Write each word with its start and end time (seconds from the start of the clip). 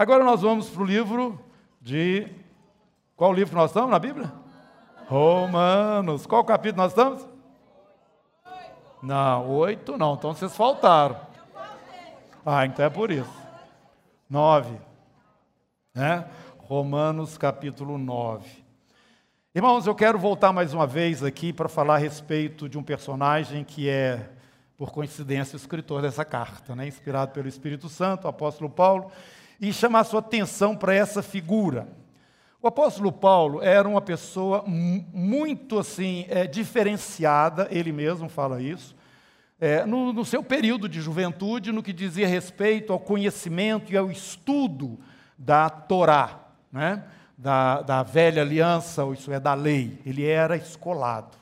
Agora 0.00 0.24
nós 0.24 0.40
vamos 0.40 0.70
para 0.70 0.82
o 0.82 0.86
livro 0.86 1.38
de. 1.78 2.26
Qual 3.14 3.34
livro 3.34 3.54
nós 3.54 3.68
estamos 3.68 3.90
na 3.90 3.98
Bíblia? 3.98 4.32
Romanos. 5.06 6.24
Qual 6.24 6.42
capítulo 6.42 6.84
nós 6.84 6.92
estamos? 6.92 7.28
Não, 9.02 9.46
oito 9.50 9.98
não, 9.98 10.14
então 10.14 10.32
vocês 10.32 10.56
faltaram. 10.56 11.20
Ah, 12.46 12.64
então 12.64 12.82
é 12.82 12.88
por 12.88 13.10
isso. 13.10 13.30
Nove. 14.26 14.74
Né? 15.94 16.26
Romanos 16.60 17.36
capítulo 17.36 17.98
9. 17.98 18.48
Irmãos, 19.54 19.86
eu 19.86 19.94
quero 19.94 20.18
voltar 20.18 20.50
mais 20.50 20.72
uma 20.72 20.86
vez 20.86 21.22
aqui 21.22 21.52
para 21.52 21.68
falar 21.68 21.96
a 21.96 21.98
respeito 21.98 22.70
de 22.70 22.78
um 22.78 22.82
personagem 22.82 23.64
que 23.64 23.86
é, 23.86 24.30
por 24.78 24.92
coincidência, 24.92 25.56
o 25.56 25.60
escritor 25.60 26.00
dessa 26.00 26.24
carta, 26.24 26.74
né? 26.74 26.88
inspirado 26.88 27.32
pelo 27.32 27.48
Espírito 27.48 27.90
Santo, 27.90 28.24
o 28.24 28.28
apóstolo 28.28 28.70
Paulo, 28.70 29.12
e 29.60 29.72
chamar 29.72 30.04
sua 30.04 30.20
atenção 30.20 30.74
para 30.74 30.94
essa 30.94 31.22
figura. 31.22 31.88
O 32.62 32.68
apóstolo 32.68 33.12
Paulo 33.12 33.62
era 33.62 33.88
uma 33.88 34.00
pessoa 34.00 34.64
muito 34.66 35.78
assim 35.78 36.26
é, 36.28 36.46
diferenciada, 36.46 37.68
ele 37.70 37.92
mesmo 37.92 38.28
fala 38.28 38.60
isso, 38.60 38.94
é, 39.60 39.84
no, 39.84 40.12
no 40.12 40.24
seu 40.24 40.42
período 40.42 40.88
de 40.88 41.00
juventude, 41.00 41.72
no 41.72 41.82
que 41.82 41.92
dizia 41.92 42.26
respeito 42.26 42.92
ao 42.92 42.98
conhecimento 42.98 43.92
e 43.92 43.96
ao 43.96 44.10
estudo 44.10 44.98
da 45.38 45.68
Torá, 45.68 46.40
né? 46.72 47.04
da, 47.36 47.82
da 47.82 48.02
velha 48.02 48.42
aliança, 48.42 49.04
ou 49.04 49.14
isso 49.14 49.32
é, 49.32 49.40
da 49.40 49.54
lei. 49.54 49.98
Ele 50.04 50.26
era 50.26 50.56
escolado. 50.56 51.39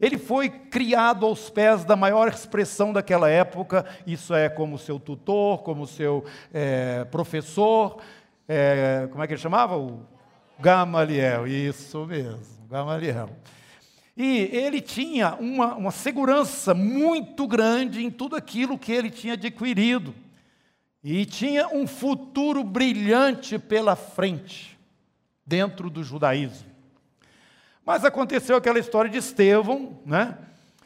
Ele 0.00 0.16
foi 0.16 0.48
criado 0.48 1.26
aos 1.26 1.50
pés 1.50 1.84
da 1.84 1.96
maior 1.96 2.28
expressão 2.28 2.92
daquela 2.92 3.28
época, 3.28 3.84
isso 4.06 4.32
é, 4.32 4.48
como 4.48 4.78
seu 4.78 4.98
tutor, 5.00 5.62
como 5.62 5.86
seu 5.86 6.24
é, 6.52 7.04
professor, 7.06 8.00
é, 8.46 9.08
como 9.10 9.22
é 9.22 9.26
que 9.26 9.32
ele 9.32 9.40
chamava? 9.40 9.76
O 9.76 10.06
Gamaliel, 10.60 11.48
isso 11.48 12.06
mesmo, 12.06 12.40
Gamaliel. 12.68 13.30
E 14.16 14.50
ele 14.52 14.80
tinha 14.80 15.34
uma, 15.34 15.74
uma 15.74 15.90
segurança 15.90 16.74
muito 16.74 17.46
grande 17.46 18.04
em 18.04 18.10
tudo 18.10 18.36
aquilo 18.36 18.78
que 18.78 18.92
ele 18.92 19.10
tinha 19.10 19.34
adquirido. 19.34 20.14
E 21.02 21.24
tinha 21.24 21.68
um 21.68 21.86
futuro 21.86 22.64
brilhante 22.64 23.58
pela 23.58 23.94
frente, 23.94 24.76
dentro 25.46 25.88
do 25.88 26.02
judaísmo. 26.02 26.68
Mas 27.88 28.04
aconteceu 28.04 28.54
aquela 28.54 28.78
história 28.78 29.10
de 29.10 29.16
Estevão, 29.16 29.98
né? 30.04 30.36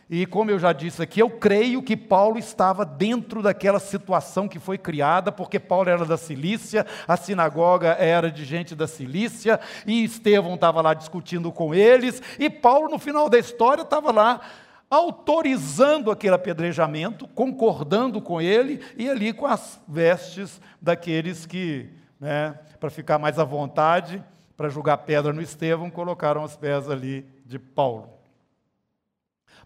E 0.09 0.25
como 0.25 0.53
eu 0.53 0.59
já 0.61 0.73
disse 0.73 1.03
aqui, 1.03 1.19
eu 1.19 1.29
creio 1.29 1.83
que 1.83 1.97
Paulo 1.97 2.39
estava 2.39 2.85
dentro 2.85 3.43
daquela 3.43 3.81
situação 3.81 4.47
que 4.47 4.61
foi 4.61 4.79
criada, 4.79 5.33
porque 5.33 5.59
Paulo 5.59 5.89
era 5.89 6.05
da 6.05 6.17
Cilícia, 6.17 6.87
a 7.09 7.17
sinagoga 7.17 7.89
era 7.99 8.31
de 8.31 8.45
gente 8.45 8.77
da 8.77 8.87
Cilícia, 8.87 9.59
e 9.85 10.05
Estevão 10.05 10.55
estava 10.55 10.81
lá 10.81 10.95
discutindo 10.95 11.51
com 11.51 11.75
eles, 11.75 12.23
e 12.39 12.49
Paulo, 12.49 12.89
no 12.89 13.01
final 13.01 13.29
da 13.29 13.37
história, 13.37 13.83
estava 13.83 14.13
lá 14.13 14.41
autorizando 14.89 16.09
aquele 16.09 16.37
apedrejamento, 16.37 17.27
concordando 17.27 18.23
com 18.23 18.41
ele, 18.41 18.81
e 18.97 19.11
ali 19.11 19.33
com 19.33 19.47
as 19.47 19.81
vestes 19.89 20.61
daqueles 20.81 21.47
que, 21.47 21.91
né, 22.21 22.55
para 22.79 22.91
ficar 22.91 23.19
mais 23.19 23.41
à 23.41 23.45
vontade, 23.45 24.23
para 24.63 24.69
jogar 24.69 24.99
pedra 24.99 25.33
no 25.33 25.43
Estevão, 25.43 25.91
colocaram 25.91 26.45
os 26.45 26.55
pés 26.55 26.89
ali 26.89 27.27
de 27.45 27.59
Paulo. 27.59 28.09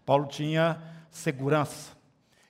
Paulo 0.03 0.25
tinha 0.25 0.81
segurança. 1.11 1.95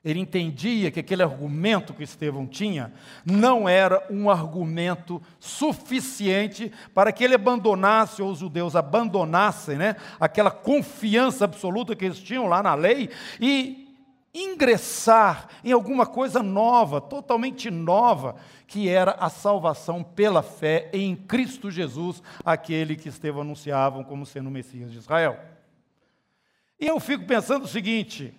Ele 0.01 0.21
entendia 0.21 0.89
que 0.89 1.01
aquele 1.01 1.23
argumento 1.23 1.93
que 1.93 2.03
Estevão 2.03 2.47
tinha 2.47 2.93
não 3.25 3.67
era 3.67 4.01
um 4.09 4.29
argumento 4.29 5.21
suficiente 5.41 6.71
para 6.93 7.11
que 7.11 7.21
ele 7.21 7.35
abandonasse, 7.35 8.21
ou 8.21 8.31
os 8.31 8.39
judeus 8.39 8.77
abandonassem, 8.77 9.75
né, 9.75 9.97
aquela 10.17 10.49
confiança 10.49 11.43
absoluta 11.43 11.97
que 11.97 12.05
eles 12.05 12.19
tinham 12.19 12.47
lá 12.47 12.63
na 12.63 12.75
lei 12.75 13.09
e 13.41 13.86
ingressar 14.33 15.47
em 15.63 15.71
alguma 15.71 16.05
coisa 16.05 16.43
nova, 16.43 17.01
totalmente 17.01 17.71
nova, 17.71 18.35
que 18.67 18.89
era 18.89 19.11
a 19.11 19.29
salvação 19.29 20.03
pela 20.03 20.43
fé 20.43 20.89
em 20.93 21.15
Cristo 21.15 21.71
Jesus, 21.71 22.21
aquele 22.43 22.95
que 22.95 23.09
Estevão 23.09 23.41
anunciavam 23.41 24.03
como 24.03 24.25
sendo 24.25 24.47
o 24.47 24.51
Messias 24.51 24.91
de 24.91 24.97
Israel. 24.97 25.39
E 26.79 26.85
eu 26.85 26.99
fico 26.99 27.25
pensando 27.25 27.63
o 27.65 27.67
seguinte: 27.67 28.33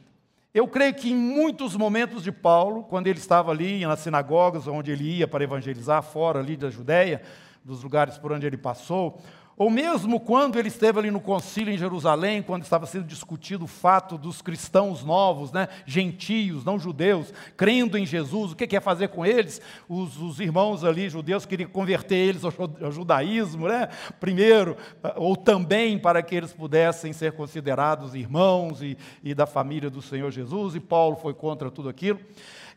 eu 0.54 0.69
creio 0.69 0.94
que 0.94 1.10
em 1.10 1.16
muitos 1.16 1.76
momentos 1.76 2.22
de 2.22 2.32
Paulo, 2.32 2.84
quando 2.84 3.06
ele 3.06 3.19
estava 3.19 3.50
ali 3.50 3.84
nas 3.84 4.00
sinagogas, 4.00 4.66
onde 4.66 4.91
ele 4.91 5.05
ia 5.05 5.28
para 5.28 5.44
evangelizar, 5.44 6.03
fora 6.03 6.38
ali 6.38 6.56
da 6.56 6.70
Judéia, 6.70 7.22
dos 7.65 7.82
lugares 7.82 8.16
por 8.16 8.32
onde 8.32 8.47
ele 8.47 8.56
passou, 8.56 9.20
ou 9.58 9.69
mesmo 9.69 10.20
quando 10.20 10.56
ele 10.56 10.69
esteve 10.69 11.00
ali 11.00 11.10
no 11.10 11.20
concílio 11.20 11.74
em 11.74 11.76
Jerusalém, 11.76 12.41
quando 12.41 12.62
estava 12.62 12.86
sendo 12.86 13.04
discutido 13.04 13.64
o 13.64 13.69
fato 13.69 14.16
dos 14.16 14.41
cristãos 14.41 15.02
novos, 15.02 15.50
né, 15.50 15.69
gentios, 15.84 16.64
não 16.64 16.78
judeus, 16.78 17.34
crendo 17.56 17.98
em 17.98 18.06
Jesus, 18.06 18.52
o 18.52 18.56
que 18.56 18.69
quer 18.69 18.80
fazer 18.80 19.08
com 19.08 19.26
eles? 19.26 19.60
Os, 19.88 20.16
os 20.16 20.38
irmãos 20.38 20.84
ali, 20.84 21.10
judeus, 21.10 21.44
queriam 21.44 21.69
converter 21.69 22.14
eles 22.14 22.44
ao, 22.44 22.52
ao 22.82 22.92
judaísmo, 22.92 23.66
né, 23.66 23.88
primeiro, 24.20 24.76
ou 25.16 25.36
também 25.36 25.98
para 25.98 26.22
que 26.22 26.36
eles 26.36 26.52
pudessem 26.52 27.12
ser 27.12 27.32
considerados 27.32 28.14
irmãos 28.14 28.80
e, 28.80 28.96
e 29.25 29.34
da 29.34 29.46
família 29.46 29.90
do 29.90 30.00
Senhor 30.00 30.30
Jesus, 30.30 30.76
e 30.76 30.80
Paulo 30.80 31.16
foi 31.16 31.34
contra 31.34 31.69
tudo 31.69 31.88
aquilo. 31.88 32.20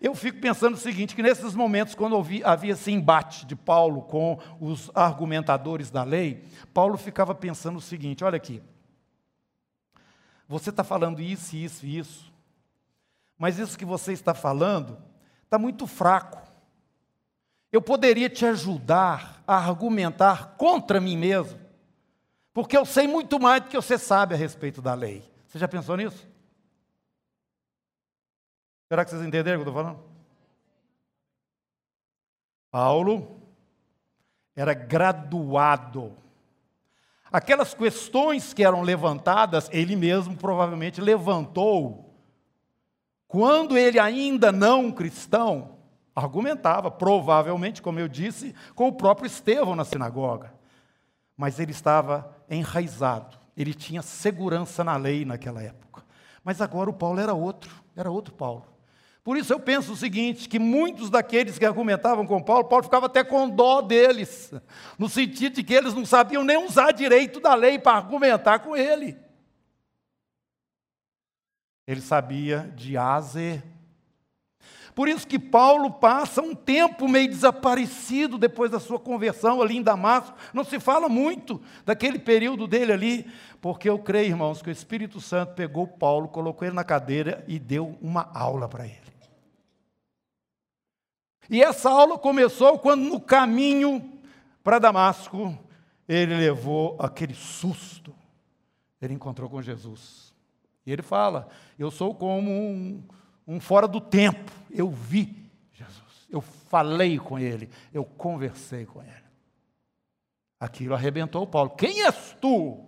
Eu 0.01 0.15
fico 0.15 0.41
pensando 0.41 0.73
o 0.73 0.79
seguinte: 0.79 1.15
que 1.15 1.21
nesses 1.21 1.53
momentos, 1.53 1.93
quando 1.93 2.17
havia 2.43 2.71
esse 2.73 2.91
embate 2.91 3.45
de 3.45 3.55
Paulo 3.55 4.01
com 4.01 4.39
os 4.59 4.89
argumentadores 4.95 5.91
da 5.91 6.03
lei, 6.03 6.43
Paulo 6.73 6.97
ficava 6.97 7.35
pensando 7.35 7.77
o 7.77 7.81
seguinte: 7.81 8.23
olha 8.23 8.37
aqui, 8.37 8.63
você 10.47 10.71
está 10.71 10.83
falando 10.83 11.21
isso, 11.21 11.55
isso 11.55 11.85
e 11.85 11.99
isso, 11.99 12.33
mas 13.37 13.59
isso 13.59 13.77
que 13.77 13.85
você 13.85 14.11
está 14.11 14.33
falando 14.33 14.97
está 15.43 15.59
muito 15.59 15.85
fraco. 15.85 16.41
Eu 17.71 17.81
poderia 17.81 18.27
te 18.27 18.45
ajudar 18.45 19.43
a 19.45 19.55
argumentar 19.55 20.55
contra 20.57 20.99
mim 20.99 21.15
mesmo, 21.15 21.59
porque 22.51 22.75
eu 22.75 22.85
sei 22.85 23.07
muito 23.07 23.39
mais 23.39 23.61
do 23.61 23.69
que 23.69 23.77
você 23.77 23.99
sabe 23.99 24.33
a 24.33 24.37
respeito 24.37 24.81
da 24.81 24.95
lei. 24.95 25.23
Você 25.47 25.59
já 25.59 25.67
pensou 25.67 25.95
nisso? 25.95 26.30
Será 28.91 29.05
que 29.05 29.11
vocês 29.11 29.25
entenderam 29.25 29.61
o 29.61 29.63
que 29.63 29.69
eu 29.69 29.71
estou 29.71 29.83
falando? 29.85 30.03
Paulo 32.69 33.39
era 34.53 34.73
graduado. 34.73 36.11
Aquelas 37.31 37.73
questões 37.73 38.53
que 38.53 38.65
eram 38.65 38.81
levantadas, 38.81 39.69
ele 39.71 39.95
mesmo 39.95 40.35
provavelmente 40.35 40.99
levantou. 40.99 42.13
Quando 43.29 43.77
ele 43.77 43.97
ainda 43.97 44.51
não 44.51 44.91
cristão, 44.91 45.77
argumentava, 46.13 46.91
provavelmente, 46.91 47.81
como 47.81 47.97
eu 47.97 48.09
disse, 48.09 48.53
com 48.75 48.89
o 48.89 48.93
próprio 48.93 49.25
Estevão 49.25 49.73
na 49.73 49.85
sinagoga. 49.85 50.53
Mas 51.37 51.61
ele 51.61 51.71
estava 51.71 52.35
enraizado, 52.49 53.39
ele 53.55 53.73
tinha 53.73 54.01
segurança 54.01 54.83
na 54.83 54.97
lei 54.97 55.23
naquela 55.23 55.63
época. 55.63 56.03
Mas 56.43 56.59
agora 56.59 56.89
o 56.89 56.93
Paulo 56.93 57.21
era 57.21 57.33
outro, 57.33 57.81
era 57.95 58.11
outro 58.11 58.33
Paulo. 58.33 58.70
Por 59.23 59.37
isso 59.37 59.53
eu 59.53 59.59
penso 59.59 59.93
o 59.93 59.95
seguinte: 59.95 60.49
que 60.49 60.57
muitos 60.57 61.09
daqueles 61.09 61.59
que 61.59 61.65
argumentavam 61.65 62.25
com 62.25 62.41
Paulo, 62.41 62.65
Paulo 62.65 62.83
ficava 62.83 63.05
até 63.05 63.23
com 63.23 63.49
dó 63.49 63.81
deles, 63.81 64.51
no 64.97 65.07
sentido 65.07 65.55
de 65.55 65.63
que 65.63 65.73
eles 65.73 65.93
não 65.93 66.05
sabiam 66.05 66.43
nem 66.43 66.57
usar 66.57 66.91
direito 66.91 67.39
da 67.39 67.53
lei 67.53 67.77
para 67.77 67.97
argumentar 67.97 68.59
com 68.59 68.75
ele. 68.75 69.17
Ele 71.85 72.01
sabia 72.01 72.71
de 72.75 72.97
aze. 72.97 73.61
Por 74.93 75.07
isso 75.07 75.25
que 75.25 75.39
Paulo 75.39 75.89
passa 75.91 76.41
um 76.41 76.53
tempo 76.53 77.07
meio 77.07 77.29
desaparecido 77.29 78.37
depois 78.37 78.69
da 78.69 78.79
sua 78.79 78.99
conversão 78.99 79.61
ali 79.61 79.77
em 79.77 79.81
Damasco. 79.81 80.35
Não 80.53 80.63
se 80.63 80.79
fala 80.79 81.07
muito 81.07 81.61
daquele 81.85 82.19
período 82.19 82.67
dele 82.67 82.91
ali, 82.91 83.31
porque 83.61 83.89
eu 83.89 83.97
creio, 83.99 84.31
irmãos, 84.31 84.61
que 84.61 84.69
o 84.69 84.71
Espírito 84.71 85.21
Santo 85.21 85.53
pegou 85.53 85.87
Paulo, 85.87 86.27
colocou 86.27 86.67
ele 86.67 86.75
na 86.75 86.83
cadeira 86.83 87.43
e 87.47 87.57
deu 87.57 87.97
uma 88.01 88.29
aula 88.33 88.67
para 88.67 88.85
ele. 88.85 89.00
E 91.49 91.61
essa 91.61 91.89
aula 91.89 92.17
começou 92.17 92.79
quando, 92.79 93.01
no 93.01 93.19
caminho 93.19 94.19
para 94.63 94.79
Damasco, 94.79 95.57
ele 96.07 96.35
levou 96.35 96.97
aquele 96.99 97.33
susto. 97.33 98.13
Ele 99.01 99.13
encontrou 99.13 99.49
com 99.49 99.61
Jesus. 99.61 100.33
E 100.85 100.91
ele 100.91 101.01
fala: 101.01 101.47
Eu 101.77 101.91
sou 101.91 102.13
como 102.13 102.51
um, 102.51 103.03
um 103.47 103.59
fora 103.59 103.87
do 103.87 103.99
tempo. 103.99 104.51
Eu 104.69 104.89
vi 104.89 105.49
Jesus. 105.73 106.27
Eu 106.29 106.41
falei 106.41 107.17
com 107.17 107.37
ele. 107.37 107.69
Eu 107.93 108.05
conversei 108.05 108.85
com 108.85 109.01
ele. 109.01 109.11
Aquilo 110.59 110.93
arrebentou 110.93 111.47
Paulo. 111.47 111.71
Quem 111.71 112.03
és 112.03 112.37
tu? 112.39 112.85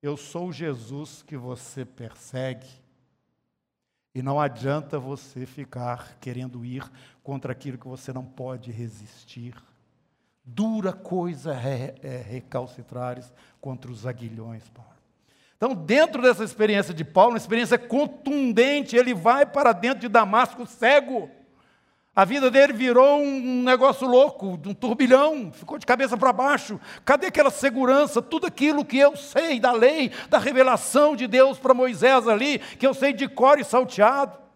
Eu 0.00 0.16
sou 0.16 0.52
Jesus 0.52 1.22
que 1.22 1.36
você 1.36 1.84
persegue. 1.84 2.68
E 4.14 4.22
não 4.22 4.40
adianta 4.40 4.98
você 4.98 5.46
ficar 5.46 6.16
querendo 6.20 6.64
ir 6.64 6.90
contra 7.22 7.52
aquilo 7.52 7.78
que 7.78 7.86
você 7.86 8.12
não 8.12 8.24
pode 8.24 8.70
resistir. 8.70 9.54
Dura 10.44 10.92
coisa 10.92 11.54
é, 11.54 11.94
é 12.02 12.16
recalcitrares 12.16 13.32
contra 13.60 13.90
os 13.90 14.06
aguilhões, 14.06 14.68
Paulo. 14.70 14.90
Então, 15.56 15.74
dentro 15.74 16.22
dessa 16.22 16.42
experiência 16.42 16.94
de 16.94 17.04
Paulo, 17.04 17.32
uma 17.32 17.38
experiência 17.38 17.78
contundente, 17.78 18.96
ele 18.96 19.12
vai 19.12 19.44
para 19.44 19.72
dentro 19.72 20.00
de 20.00 20.08
Damasco 20.08 20.66
cego. 20.66 21.30
A 22.14 22.24
vida 22.24 22.50
dele 22.50 22.72
virou 22.72 23.22
um 23.22 23.62
negócio 23.62 24.06
louco, 24.06 24.58
um 24.66 24.74
turbilhão, 24.74 25.52
ficou 25.52 25.78
de 25.78 25.86
cabeça 25.86 26.16
para 26.16 26.32
baixo. 26.32 26.80
Cadê 27.04 27.28
aquela 27.28 27.50
segurança, 27.50 28.20
tudo 28.20 28.46
aquilo 28.46 28.84
que 28.84 28.98
eu 28.98 29.16
sei 29.16 29.60
da 29.60 29.70
lei, 29.70 30.10
da 30.28 30.38
revelação 30.38 31.14
de 31.14 31.28
Deus 31.28 31.56
para 31.58 31.72
Moisés 31.72 32.26
ali, 32.26 32.58
que 32.58 32.86
eu 32.86 32.92
sei 32.92 33.12
de 33.12 33.28
cor 33.28 33.60
e 33.60 33.64
salteado? 33.64 34.49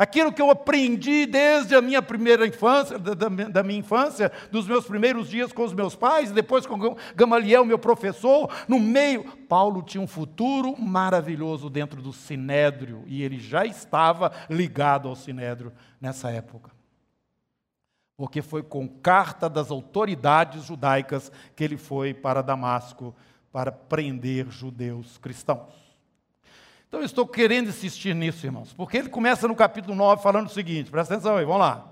Aquilo 0.00 0.32
que 0.32 0.40
eu 0.40 0.50
aprendi 0.50 1.26
desde 1.26 1.74
a 1.74 1.82
minha 1.82 2.00
primeira 2.00 2.46
infância, 2.46 2.98
da, 2.98 3.12
da, 3.12 3.62
minha 3.62 3.80
infância, 3.80 4.32
dos 4.50 4.66
meus 4.66 4.86
primeiros 4.86 5.28
dias 5.28 5.52
com 5.52 5.62
os 5.62 5.74
meus 5.74 5.94
pais, 5.94 6.32
depois 6.32 6.64
com 6.64 6.96
Gamaliel, 7.14 7.66
meu 7.66 7.78
professor, 7.78 8.50
no 8.66 8.80
meio. 8.80 9.24
Paulo 9.46 9.82
tinha 9.82 10.02
um 10.02 10.06
futuro 10.06 10.74
maravilhoso 10.80 11.68
dentro 11.68 12.00
do 12.00 12.14
sinédrio, 12.14 13.04
e 13.06 13.22
ele 13.22 13.38
já 13.38 13.66
estava 13.66 14.32
ligado 14.48 15.06
ao 15.06 15.14
sinédrio 15.14 15.70
nessa 16.00 16.30
época. 16.30 16.70
Porque 18.16 18.40
foi 18.40 18.62
com 18.62 18.88
carta 18.88 19.50
das 19.50 19.70
autoridades 19.70 20.64
judaicas 20.64 21.30
que 21.54 21.62
ele 21.62 21.76
foi 21.76 22.14
para 22.14 22.40
Damasco 22.40 23.14
para 23.52 23.70
prender 23.70 24.48
judeus 24.48 25.18
cristãos. 25.18 25.79
Então 26.90 26.98
eu 26.98 27.06
estou 27.06 27.24
querendo 27.24 27.68
insistir 27.68 28.16
nisso, 28.16 28.44
irmãos, 28.44 28.72
porque 28.72 28.96
ele 28.96 29.08
começa 29.08 29.46
no 29.46 29.54
capítulo 29.54 29.94
9 29.94 30.20
falando 30.24 30.48
o 30.48 30.52
seguinte, 30.52 30.90
presta 30.90 31.14
atenção 31.14 31.36
aí, 31.36 31.44
vamos 31.44 31.60
lá. 31.60 31.88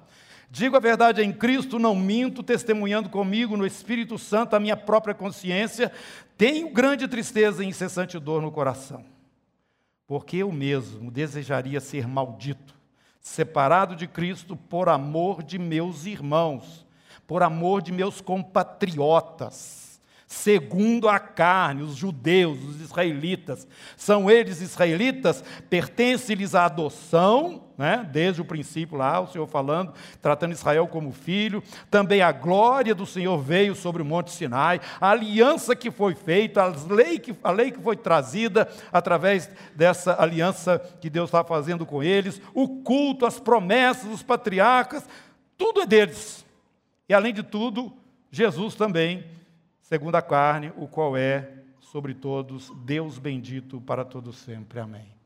Digo 0.51 0.77
a 0.77 0.81
verdade 0.81 1.23
em 1.23 1.33
Cristo, 1.33 1.79
não 1.79 1.95
minto, 1.95 2.43
testemunhando 2.43 3.09
comigo 3.09 3.57
no 3.57 3.65
Espírito 3.65 4.19
Santo 4.19 4.57
a 4.57 4.61
minha 4.61 4.77
própria 4.77 5.15
consciência, 5.15 5.93
tenho 6.37 6.73
grande 6.73 7.07
tristeza 7.07 7.63
e 7.63 7.69
incessante 7.69 8.19
dor 8.19 8.43
no 8.43 8.51
coração, 8.51 9.05
porque 10.05 10.39
eu 10.39 10.51
mesmo 10.51 11.13
desejaria 11.13 11.79
ser 11.79 12.09
maldito, 12.09 12.75
separado 13.21 13.95
de 13.95 14.09
Cristo 14.09 14.57
por 14.57 14.89
amor 14.89 15.45
de 15.45 15.61
meus 15.61 16.07
irmãos, 16.07 16.85
por 17.25 17.45
amor 17.45 17.83
de 17.83 17.93
meus 17.93 18.21
compatriotas 18.21 19.88
segundo 20.29 21.09
a 21.09 21.19
carne, 21.19 21.83
os 21.83 21.97
judeus, 21.97 22.63
os 22.63 22.83
israelitas. 22.83 23.67
São 23.97 24.31
eles 24.31 24.61
israelitas, 24.61 25.43
pertence-lhes 25.71 26.55
a 26.55 26.67
adoção, 26.67 27.63
né? 27.79 28.07
desde 28.13 28.43
o 28.43 28.45
princípio 28.45 28.99
lá, 28.99 29.21
o 29.21 29.27
Senhor 29.27 29.47
falando, 29.47 29.95
tratando 30.21 30.53
Israel 30.53 30.87
como 30.87 31.13
filho. 31.13 31.63
Também 31.91 32.21
a 32.21 32.31
glória 32.31 32.95
do 32.95 33.07
Senhor 33.07 33.39
veio 33.39 33.75
sobre 33.75 34.03
o 34.03 34.05
Monte 34.05 34.31
Sinai, 34.31 34.83
a 35.01 35.11
aliança 35.11 35.75
que 35.75 35.91
foi 35.91 36.15
feita, 36.15 36.63
a 36.63 36.75
lei 36.93 37.19
que, 37.19 37.35
a 37.43 37.51
lei 37.51 37.71
que 37.71 37.81
foi 37.81 37.97
trazida 37.97 38.69
através 38.93 39.51
dessa 39.75 40.21
aliança 40.21 40.79
que 41.01 41.09
Deus 41.09 41.29
está 41.29 41.43
fazendo 41.43 41.87
com 41.87 42.03
eles, 42.03 42.39
o 42.53 42.83
culto, 42.83 43.25
as 43.25 43.41
promessas, 43.41 44.13
os 44.13 44.23
patriarcas, 44.23 45.09
tudo 45.57 45.81
é 45.81 45.87
deles. 45.87 46.45
E 47.09 47.15
além 47.15 47.33
de 47.33 47.43
tudo, 47.43 47.91
Jesus 48.31 48.75
também 48.75 49.38
segundo 49.89 50.17
a 50.17 50.23
carne, 50.23 50.71
o 50.77 50.87
qual 50.87 51.17
é 51.17 51.51
sobre 51.81 52.13
todos 52.13 52.71
Deus 52.85 53.19
bendito 53.19 53.81
para 53.81 54.05
todos 54.05 54.37
sempre. 54.37 54.79
Amém. 54.81 55.17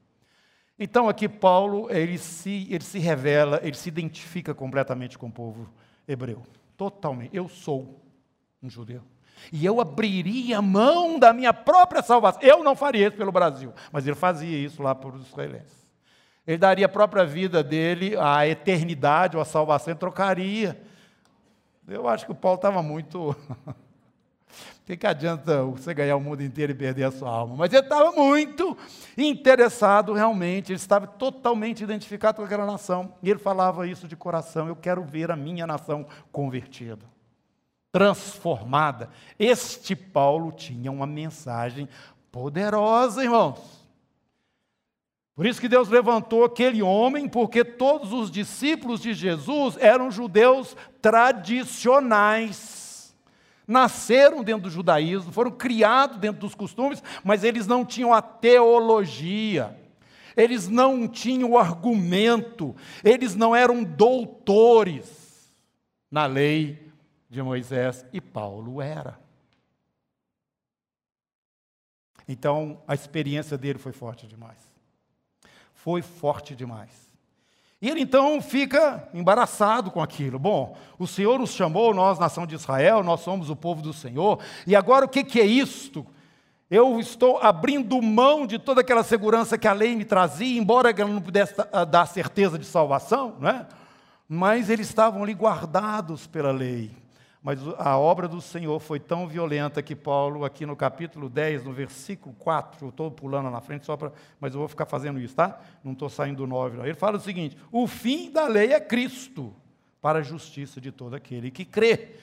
Então 0.78 1.08
aqui 1.08 1.28
Paulo, 1.28 1.90
ele 1.90 2.16
se, 2.16 2.68
ele 2.70 2.84
se 2.84 3.00
revela, 3.00 3.58
ele 3.64 3.76
se 3.76 3.88
identifica 3.88 4.54
completamente 4.54 5.18
com 5.18 5.26
o 5.26 5.32
povo 5.32 5.68
hebreu. 6.06 6.44
Totalmente. 6.76 7.36
Eu 7.36 7.48
sou 7.48 8.00
um 8.62 8.70
judeu. 8.70 9.02
E 9.52 9.66
eu 9.66 9.80
abriria 9.80 10.62
mão 10.62 11.18
da 11.18 11.32
minha 11.32 11.52
própria 11.52 12.00
salvação. 12.00 12.40
Eu 12.40 12.62
não 12.62 12.76
faria 12.76 13.08
isso 13.08 13.16
pelo 13.16 13.32
Brasil, 13.32 13.72
mas 13.90 14.06
ele 14.06 14.14
fazia 14.14 14.56
isso 14.56 14.80
lá 14.80 14.94
para 14.94 15.16
os 15.16 15.26
israelenses. 15.26 15.82
Ele 16.46 16.58
daria 16.58 16.86
a 16.86 16.88
própria 16.88 17.24
vida 17.24 17.64
dele, 17.64 18.16
a 18.16 18.46
eternidade 18.46 19.36
ou 19.36 19.42
a 19.42 19.44
salvação, 19.44 19.94
trocaria. 19.96 20.80
Eu 21.88 22.06
acho 22.06 22.24
que 22.24 22.32
o 22.32 22.36
Paulo 22.36 22.56
estava 22.56 22.80
muito 22.80 23.34
O 24.82 24.84
que, 24.84 24.96
que 24.96 25.06
adianta 25.06 25.62
você 25.64 25.94
ganhar 25.94 26.16
o 26.16 26.20
mundo 26.20 26.42
inteiro 26.42 26.72
e 26.72 26.74
perder 26.74 27.04
a 27.04 27.10
sua 27.10 27.30
alma? 27.30 27.56
Mas 27.56 27.72
ele 27.72 27.82
estava 27.82 28.12
muito 28.12 28.76
interessado 29.16 30.12
realmente, 30.12 30.72
ele 30.72 30.76
estava 30.76 31.06
totalmente 31.06 31.82
identificado 31.84 32.38
com 32.38 32.44
aquela 32.44 32.66
nação. 32.66 33.14
E 33.22 33.30
ele 33.30 33.38
falava 33.38 33.86
isso 33.86 34.08
de 34.08 34.16
coração: 34.16 34.68
eu 34.68 34.76
quero 34.76 35.02
ver 35.02 35.30
a 35.30 35.36
minha 35.36 35.66
nação 35.66 36.06
convertida, 36.30 37.04
transformada. 37.92 39.08
Este 39.38 39.94
Paulo 39.94 40.50
tinha 40.52 40.90
uma 40.90 41.06
mensagem 41.06 41.88
poderosa, 42.30 43.22
irmãos. 43.22 43.82
Por 45.34 45.46
isso 45.46 45.60
que 45.60 45.68
Deus 45.68 45.88
levantou 45.88 46.44
aquele 46.44 46.82
homem, 46.82 47.28
porque 47.28 47.64
todos 47.64 48.12
os 48.12 48.30
discípulos 48.30 49.00
de 49.00 49.14
Jesus 49.14 49.76
eram 49.80 50.10
judeus 50.10 50.76
tradicionais 51.00 52.81
nasceram 53.72 54.44
dentro 54.44 54.64
do 54.64 54.70
judaísmo, 54.70 55.32
foram 55.32 55.50
criados 55.50 56.18
dentro 56.18 56.40
dos 56.40 56.54
costumes, 56.54 57.02
mas 57.24 57.42
eles 57.42 57.66
não 57.66 57.84
tinham 57.84 58.14
a 58.14 58.22
teologia, 58.22 59.76
eles 60.36 60.68
não 60.68 61.08
tinham 61.08 61.50
o 61.50 61.58
argumento, 61.58 62.76
eles 63.02 63.34
não 63.34 63.56
eram 63.56 63.82
doutores 63.82 65.52
na 66.10 66.26
lei 66.26 66.92
de 67.28 67.42
Moisés, 67.42 68.04
e 68.12 68.20
Paulo 68.20 68.80
era. 68.80 69.18
Então, 72.28 72.80
a 72.86 72.94
experiência 72.94 73.58
dele 73.58 73.78
foi 73.78 73.92
forte 73.92 74.26
demais. 74.26 74.58
Foi 75.74 76.02
forte 76.02 76.54
demais. 76.54 77.11
E 77.82 77.90
ele 77.90 78.00
então 78.00 78.40
fica 78.40 79.08
embaraçado 79.12 79.90
com 79.90 80.00
aquilo. 80.00 80.38
Bom, 80.38 80.76
o 81.00 81.06
Senhor 81.06 81.36
nos 81.36 81.50
chamou, 81.50 81.92
nós, 81.92 82.16
nação 82.16 82.46
de 82.46 82.54
Israel, 82.54 83.02
nós 83.02 83.20
somos 83.20 83.50
o 83.50 83.56
povo 83.56 83.82
do 83.82 83.92
Senhor, 83.92 84.38
e 84.64 84.76
agora 84.76 85.04
o 85.04 85.08
que, 85.08 85.24
que 85.24 85.40
é 85.40 85.44
isto? 85.44 86.06
Eu 86.70 87.00
estou 87.00 87.38
abrindo 87.38 88.00
mão 88.00 88.46
de 88.46 88.56
toda 88.56 88.82
aquela 88.82 89.02
segurança 89.02 89.58
que 89.58 89.66
a 89.66 89.72
lei 89.72 89.96
me 89.96 90.04
trazia, 90.04 90.56
embora 90.56 90.94
ela 90.96 91.10
não 91.10 91.20
pudesse 91.20 91.54
dar 91.90 92.06
certeza 92.06 92.56
de 92.56 92.64
salvação, 92.64 93.34
não 93.40 93.48
é? 93.48 93.66
mas 94.28 94.70
eles 94.70 94.88
estavam 94.88 95.24
ali 95.24 95.34
guardados 95.34 96.26
pela 96.26 96.52
lei. 96.52 97.01
Mas 97.42 97.58
a 97.76 97.98
obra 97.98 98.28
do 98.28 98.40
Senhor 98.40 98.78
foi 98.78 99.00
tão 99.00 99.26
violenta 99.26 99.82
que 99.82 99.96
Paulo, 99.96 100.44
aqui 100.44 100.64
no 100.64 100.76
capítulo 100.76 101.28
10, 101.28 101.64
no 101.64 101.72
versículo 101.72 102.32
4, 102.38 102.86
eu 102.86 102.90
estou 102.90 103.10
pulando 103.10 103.50
na 103.50 103.60
frente 103.60 103.84
só 103.84 103.96
para. 103.96 104.12
Mas 104.38 104.54
eu 104.54 104.60
vou 104.60 104.68
ficar 104.68 104.86
fazendo 104.86 105.18
isso, 105.18 105.34
tá? 105.34 105.60
Não 105.82 105.92
estou 105.92 106.08
saindo 106.08 106.36
do 106.36 106.46
9. 106.46 106.76
Não. 106.76 106.84
Ele 106.84 106.94
fala 106.94 107.16
o 107.16 107.20
seguinte: 107.20 107.58
o 107.72 107.88
fim 107.88 108.30
da 108.30 108.46
lei 108.46 108.72
é 108.72 108.80
Cristo, 108.80 109.52
para 110.00 110.20
a 110.20 110.22
justiça 110.22 110.80
de 110.80 110.92
todo 110.92 111.16
aquele 111.16 111.50
que 111.50 111.64
crê. 111.64 112.14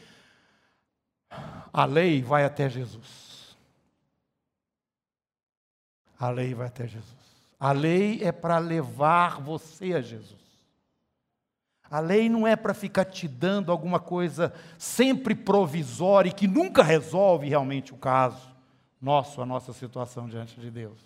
A 1.73 1.83
lei 1.83 2.21
vai 2.21 2.45
até 2.45 2.69
Jesus. 2.69 3.57
A 6.17 6.29
lei 6.29 6.53
vai 6.53 6.67
até 6.67 6.87
Jesus. 6.87 7.19
A 7.59 7.73
lei 7.73 8.23
é 8.23 8.31
para 8.31 8.57
levar 8.57 9.41
você 9.41 9.93
a 9.93 10.01
Jesus. 10.01 10.38
A 11.89 11.99
lei 11.99 12.29
não 12.29 12.45
é 12.45 12.55
para 12.55 12.73
ficar 12.73 13.05
te 13.05 13.27
dando 13.27 13.71
alguma 13.71 13.99
coisa 13.99 14.53
sempre 14.77 15.33
provisória 15.33 16.29
e 16.29 16.33
que 16.33 16.47
nunca 16.47 16.83
resolve 16.83 17.47
realmente 17.47 17.93
o 17.93 17.97
caso 17.97 18.49
nosso, 19.01 19.41
a 19.41 19.45
nossa 19.45 19.73
situação 19.73 20.27
diante 20.27 20.59
de 20.59 20.69
Deus. 20.69 20.99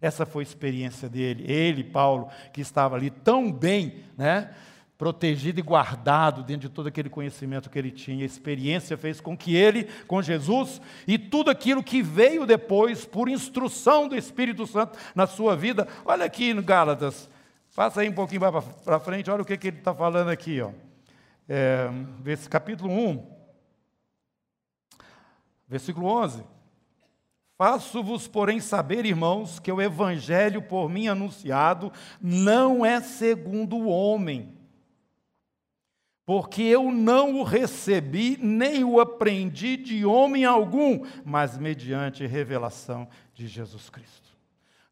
Essa 0.00 0.24
foi 0.24 0.42
a 0.42 0.46
experiência 0.46 1.08
dele, 1.08 1.50
ele, 1.50 1.82
Paulo, 1.82 2.28
que 2.52 2.60
estava 2.60 2.94
ali 2.94 3.10
tão 3.10 3.50
bem, 3.50 4.04
né, 4.16 4.54
protegido 4.96 5.60
e 5.60 5.62
guardado 5.62 6.42
dentro 6.42 6.68
de 6.68 6.74
todo 6.74 6.88
aquele 6.88 7.08
conhecimento 7.08 7.70
que 7.70 7.78
ele 7.78 7.90
tinha. 7.90 8.24
A 8.24 8.26
experiência 8.26 8.96
fez 8.96 9.20
com 9.20 9.36
que 9.36 9.54
ele, 9.56 9.84
com 10.06 10.20
Jesus 10.20 10.80
e 11.06 11.16
tudo 11.16 11.50
aquilo 11.50 11.82
que 11.82 12.02
veio 12.02 12.44
depois 12.44 13.04
por 13.04 13.28
instrução 13.28 14.08
do 14.08 14.16
Espírito 14.16 14.66
Santo 14.66 14.98
na 15.14 15.26
sua 15.26 15.56
vida. 15.56 15.86
Olha 16.04 16.24
aqui 16.24 16.52
no 16.52 16.62
Gálatas, 16.62 17.30
Passa 17.74 18.00
aí 18.00 18.08
um 18.08 18.14
pouquinho 18.14 18.40
para 18.84 19.00
frente, 19.00 19.30
olha 19.30 19.42
o 19.42 19.44
que, 19.44 19.56
que 19.56 19.68
ele 19.68 19.78
está 19.78 19.94
falando 19.94 20.28
aqui. 20.28 20.60
Ó. 20.60 20.72
É, 21.48 21.88
capítulo 22.50 22.92
1, 22.92 23.38
versículo 25.66 26.06
11. 26.06 26.44
Faço-vos, 27.58 28.28
porém, 28.28 28.60
saber, 28.60 29.04
irmãos, 29.04 29.58
que 29.58 29.72
o 29.72 29.82
evangelho 29.82 30.62
por 30.62 30.88
mim 30.88 31.08
anunciado 31.08 31.92
não 32.20 32.86
é 32.86 33.00
segundo 33.00 33.76
o 33.76 33.88
homem, 33.88 34.56
porque 36.24 36.62
eu 36.62 36.92
não 36.92 37.40
o 37.40 37.42
recebi 37.42 38.38
nem 38.40 38.84
o 38.84 39.00
aprendi 39.00 39.76
de 39.76 40.04
homem 40.04 40.44
algum, 40.44 41.04
mas 41.24 41.58
mediante 41.58 42.24
revelação 42.26 43.08
de 43.34 43.48
Jesus 43.48 43.90
Cristo. 43.90 44.27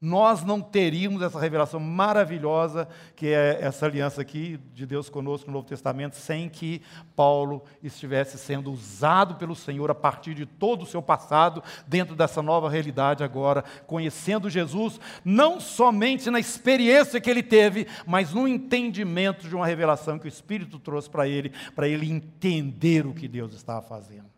Nós 0.00 0.44
não 0.44 0.60
teríamos 0.60 1.22
essa 1.22 1.40
revelação 1.40 1.80
maravilhosa 1.80 2.86
que 3.14 3.28
é 3.28 3.58
essa 3.62 3.86
aliança 3.86 4.20
aqui 4.20 4.60
de 4.74 4.84
Deus 4.84 5.08
conosco 5.08 5.46
no 5.46 5.54
Novo 5.54 5.66
Testamento, 5.66 6.16
sem 6.16 6.50
que 6.50 6.82
Paulo 7.14 7.62
estivesse 7.82 8.36
sendo 8.36 8.70
usado 8.70 9.36
pelo 9.36 9.56
Senhor 9.56 9.90
a 9.90 9.94
partir 9.94 10.34
de 10.34 10.44
todo 10.44 10.82
o 10.82 10.86
seu 10.86 11.00
passado, 11.00 11.62
dentro 11.86 12.14
dessa 12.14 12.42
nova 12.42 12.68
realidade 12.68 13.24
agora, 13.24 13.64
conhecendo 13.86 14.50
Jesus, 14.50 15.00
não 15.24 15.58
somente 15.58 16.30
na 16.30 16.38
experiência 16.38 17.20
que 17.20 17.30
ele 17.30 17.42
teve, 17.42 17.86
mas 18.06 18.34
no 18.34 18.46
entendimento 18.46 19.48
de 19.48 19.56
uma 19.56 19.66
revelação 19.66 20.18
que 20.18 20.26
o 20.26 20.28
Espírito 20.28 20.78
trouxe 20.78 21.08
para 21.08 21.26
ele, 21.26 21.52
para 21.74 21.88
ele 21.88 22.10
entender 22.10 23.06
o 23.06 23.14
que 23.14 23.26
Deus 23.26 23.54
estava 23.54 23.80
fazendo. 23.80 24.35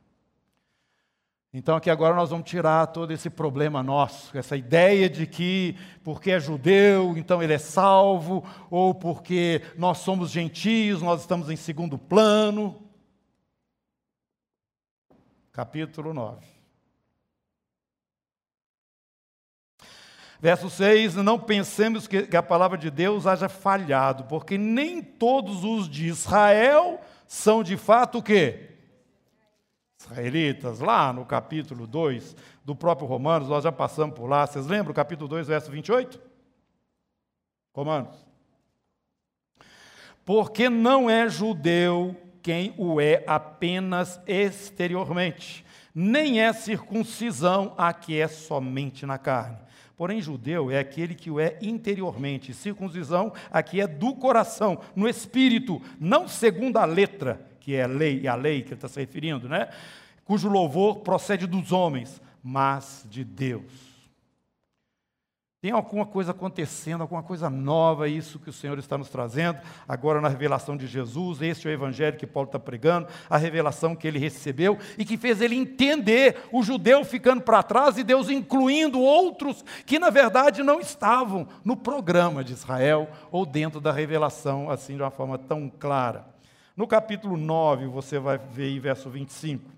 Então, 1.53 1.77
aqui 1.77 1.89
agora 1.89 2.15
nós 2.15 2.29
vamos 2.29 2.49
tirar 2.49 2.89
todo 2.89 3.11
esse 3.11 3.31
problema 3.31 3.83
nosso, 3.83 4.37
essa 4.37 4.55
ideia 4.55 5.09
de 5.09 5.27
que 5.27 5.79
porque 6.05 6.31
é 6.31 6.39
judeu, 6.39 7.17
então 7.17 7.43
ele 7.43 7.55
é 7.55 7.59
salvo, 7.59 8.45
ou 8.71 8.95
porque 8.95 9.63
nós 9.77 9.99
somos 9.99 10.31
gentios, 10.31 11.01
nós 11.01 11.23
estamos 11.23 11.49
em 11.49 11.57
segundo 11.57 11.97
plano. 11.97 12.83
Capítulo 15.51 16.13
9. 16.13 16.47
Verso 20.39 20.69
6: 20.69 21.15
Não 21.17 21.39
pensemos 21.39 22.07
que 22.07 22.37
a 22.37 22.43
palavra 22.43 22.77
de 22.77 22.91
Deus 22.91 23.27
haja 23.27 23.49
falhado, 23.49 24.25
porque 24.25 24.59
nem 24.59 25.03
todos 25.03 25.65
os 25.65 25.89
de 25.89 26.07
Israel 26.07 27.01
são 27.27 27.63
de 27.63 27.79
fato 27.79 28.19
o 28.19 28.23
quê? 28.23 28.78
Israelitas, 30.09 30.81
lá 30.81 31.13
no 31.13 31.25
capítulo 31.25 31.87
2 31.87 32.35
do 32.65 32.75
próprio 32.75 33.07
Romanos, 33.07 33.49
nós 33.49 33.65
já 33.65 33.73
passamos 33.73 34.17
por 34.17 34.27
lá. 34.27 34.47
Vocês 34.47 34.67
lembram? 34.67 34.95
Capítulo 34.95 35.29
2, 35.29 35.47
verso 35.47 35.71
28? 35.71 36.21
Romanos. 37.75 38.27
Porque 40.25 40.69
não 40.69 41.09
é 41.09 41.29
judeu 41.29 42.17
quem 42.43 42.75
o 42.77 43.01
é 43.01 43.23
apenas 43.27 44.21
exteriormente, 44.27 45.65
nem 45.95 46.41
é 46.41 46.53
circuncisão 46.53 47.75
a 47.77 47.93
que 47.93 48.19
é 48.19 48.29
somente 48.29 49.05
na 49.05 49.19
carne. 49.19 49.59
Porém, 49.97 50.21
judeu 50.21 50.71
é 50.71 50.79
aquele 50.79 51.15
que 51.15 51.31
o 51.31 51.41
é 51.41 51.59
interiormente, 51.61 52.55
circuncisão 52.55 53.33
a 53.51 53.63
que 53.63 53.81
é 53.81 53.87
do 53.87 54.15
coração, 54.15 54.79
no 54.95 55.09
espírito, 55.09 55.83
não 55.99 56.29
segundo 56.29 56.77
a 56.77 56.85
letra, 56.85 57.45
que 57.69 57.75
é 57.75 57.83
a 57.83 57.87
lei, 57.87 58.21
e 58.23 58.27
a 58.27 58.35
lei 58.35 58.63
que 58.63 58.69
ele 58.69 58.77
está 58.77 58.89
se 58.89 58.99
referindo, 58.99 59.47
né? 59.47 59.69
Cujo 60.25 60.49
louvor 60.49 61.01
procede 61.01 61.47
dos 61.47 61.71
homens, 61.71 62.19
mas 62.43 63.05
de 63.11 63.23
Deus. 63.23 63.71
Tem 65.61 65.71
alguma 65.71 66.07
coisa 66.07 66.31
acontecendo, 66.31 67.03
alguma 67.03 67.23
coisa 67.23 67.51
nova, 67.51 68.09
isso 68.09 68.39
que 68.39 68.49
o 68.49 68.55
Senhor 68.55 68.79
está 68.79 68.97
nos 68.97 69.11
trazendo, 69.11 69.59
agora 69.87 70.19
na 70.19 70.29
revelação 70.29 70.79
de 70.79 70.87
Jesus, 70.87 71.43
este 71.43 71.69
é 71.69 71.71
o 71.71 71.75
evangelho 71.75 72.17
que 72.17 72.27
Paulo 72.27 72.49
está 72.49 72.59
pregando, 72.59 73.07
a 73.29 73.37
revelação 73.37 73.95
que 73.95 74.09
ele 74.09 74.19
recebeu 74.19 74.79
e 74.97 75.05
que 75.05 75.19
fez 75.19 75.43
ele 75.43 75.55
entender 75.55 76.49
o 76.51 76.63
judeu 76.63 77.05
ficando 77.05 77.43
para 77.43 77.63
trás 77.63 77.99
e 77.99 78.03
Deus 78.03 78.31
incluindo 78.31 78.99
outros 78.99 79.63
que 79.85 79.99
na 79.99 80.09
verdade 80.09 80.63
não 80.63 80.81
estavam 80.81 81.47
no 81.63 81.77
programa 81.77 82.43
de 82.43 82.55
Israel 82.55 83.11
ou 83.31 83.45
dentro 83.45 83.79
da 83.79 83.93
revelação 83.93 84.71
assim 84.71 84.97
de 84.97 85.03
uma 85.03 85.11
forma 85.11 85.37
tão 85.37 85.69
clara. 85.69 86.38
No 86.79 86.87
capítulo 86.87 87.37
9, 87.37 87.89
você 87.89 88.21
vai 88.21 88.39
ver 88.39 88.71
em 88.71 88.79
verso 88.79 89.11
25. 89.11 89.69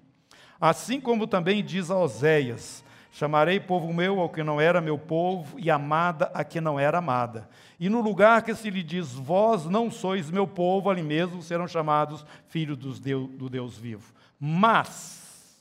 Assim 0.61 1.01
como 1.01 1.27
também 1.27 1.65
diz 1.65 1.91
a 1.91 1.97
Oséias: 1.97 2.85
Chamarei 3.11 3.59
povo 3.59 3.91
meu 3.91 4.21
ao 4.21 4.29
que 4.29 4.43
não 4.43 4.61
era 4.61 4.83
meu 4.83 4.99
povo, 4.99 5.59
e 5.59 5.71
amada 5.71 6.31
a 6.35 6.45
que 6.45 6.61
não 6.61 6.79
era 6.79 6.99
amada. 6.99 7.49
E 7.79 7.89
no 7.89 8.03
lugar 8.03 8.43
que 8.43 8.55
se 8.55 8.69
lhe 8.69 8.83
diz, 8.83 9.15
vós 9.15 9.65
não 9.65 9.91
sois 9.91 10.31
meu 10.31 10.47
povo, 10.47 10.91
ali 10.91 11.03
mesmo 11.03 11.41
serão 11.41 11.67
chamados 11.67 12.23
filhos 12.49 12.77
do 12.77 13.49
Deus 13.49 13.79
vivo. 13.79 14.13
Mas, 14.39 15.57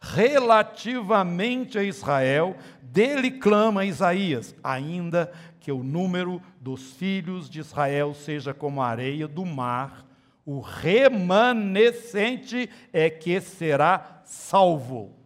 relativamente 0.00 1.78
a 1.78 1.84
Israel, 1.84 2.56
dele 2.80 3.32
clama 3.32 3.84
Isaías, 3.84 4.56
ainda 4.64 5.30
que 5.60 5.70
o 5.70 5.82
número 5.82 6.40
dos 6.58 6.94
filhos 6.94 7.50
de 7.50 7.60
Israel 7.60 8.14
seja 8.14 8.54
como 8.54 8.80
a 8.80 8.88
areia 8.88 9.28
do 9.28 9.44
mar, 9.44 10.08
o 10.44 10.60
remanescente 10.60 12.68
é 12.92 13.08
que 13.08 13.40
será 13.40 14.20
salvo. 14.24 15.20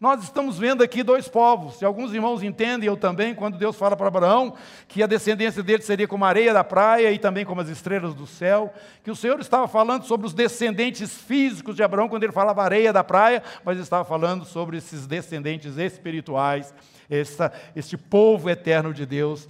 Nós 0.00 0.22
estamos 0.22 0.58
vendo 0.58 0.82
aqui 0.82 1.02
dois 1.02 1.28
povos. 1.28 1.74
Se 1.74 1.84
alguns 1.84 2.14
irmãos 2.14 2.42
entendem, 2.42 2.86
eu 2.86 2.96
também, 2.96 3.34
quando 3.34 3.58
Deus 3.58 3.76
fala 3.76 3.94
para 3.94 4.08
Abraão 4.08 4.54
que 4.88 5.02
a 5.02 5.06
descendência 5.06 5.62
dele 5.62 5.82
seria 5.82 6.08
como 6.08 6.24
a 6.24 6.28
areia 6.28 6.54
da 6.54 6.64
praia 6.64 7.12
e 7.12 7.18
também 7.18 7.44
como 7.44 7.60
as 7.60 7.68
estrelas 7.68 8.14
do 8.14 8.26
céu, 8.26 8.72
que 9.04 9.10
o 9.10 9.16
Senhor 9.16 9.38
estava 9.40 9.68
falando 9.68 10.04
sobre 10.04 10.26
os 10.26 10.32
descendentes 10.32 11.12
físicos 11.12 11.76
de 11.76 11.82
Abraão 11.82 12.08
quando 12.08 12.22
ele 12.22 12.32
falava 12.32 12.62
areia 12.62 12.94
da 12.94 13.04
praia, 13.04 13.42
mas 13.62 13.78
estava 13.78 14.02
falando 14.02 14.46
sobre 14.46 14.78
esses 14.78 15.06
descendentes 15.06 15.76
espirituais, 15.76 16.72
essa, 17.10 17.52
este 17.76 17.98
povo 17.98 18.48
eterno 18.48 18.94
de 18.94 19.04
Deus 19.04 19.46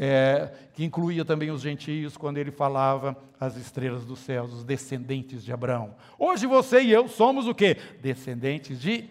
é, 0.00 0.52
que 0.74 0.84
incluía 0.84 1.24
também 1.24 1.50
os 1.50 1.60
gentios, 1.60 2.16
quando 2.16 2.38
ele 2.38 2.52
falava 2.52 3.16
as 3.40 3.56
estrelas 3.56 4.04
dos 4.04 4.20
céus, 4.20 4.52
os 4.52 4.62
descendentes 4.62 5.44
de 5.44 5.52
Abraão. 5.52 5.96
Hoje 6.16 6.46
você 6.46 6.80
e 6.82 6.92
eu 6.92 7.08
somos 7.08 7.48
o 7.48 7.54
quê? 7.54 7.76
Descendentes 8.00 8.80
de 8.80 9.10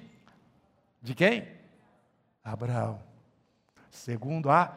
de 1.02 1.14
quem? 1.14 1.46
Abraão. 2.44 3.00
Segundo 3.92 4.50
a 4.50 4.74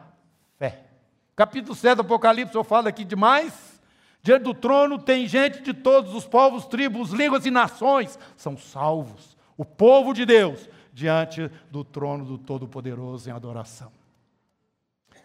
fé. 0.57 0.83
Capítulo 1.33 1.73
7 1.73 1.95
do 1.95 2.01
Apocalipse, 2.01 2.55
eu 2.55 2.63
falo 2.63 2.89
aqui 2.89 3.05
demais. 3.05 3.81
Diante 4.21 4.43
do 4.43 4.53
trono 4.53 4.99
tem 4.99 5.27
gente 5.27 5.61
de 5.61 5.73
todos 5.73 6.13
os 6.13 6.27
povos, 6.27 6.65
tribos, 6.65 7.11
línguas 7.11 7.45
e 7.45 7.51
nações. 7.51 8.19
São 8.35 8.57
salvos. 8.57 9.37
O 9.57 9.63
povo 9.63 10.13
de 10.13 10.25
Deus 10.25 10.69
diante 10.93 11.49
do 11.71 11.85
trono 11.85 12.25
do 12.25 12.37
Todo-Poderoso 12.37 13.29
em 13.29 13.33
adoração 13.33 14.00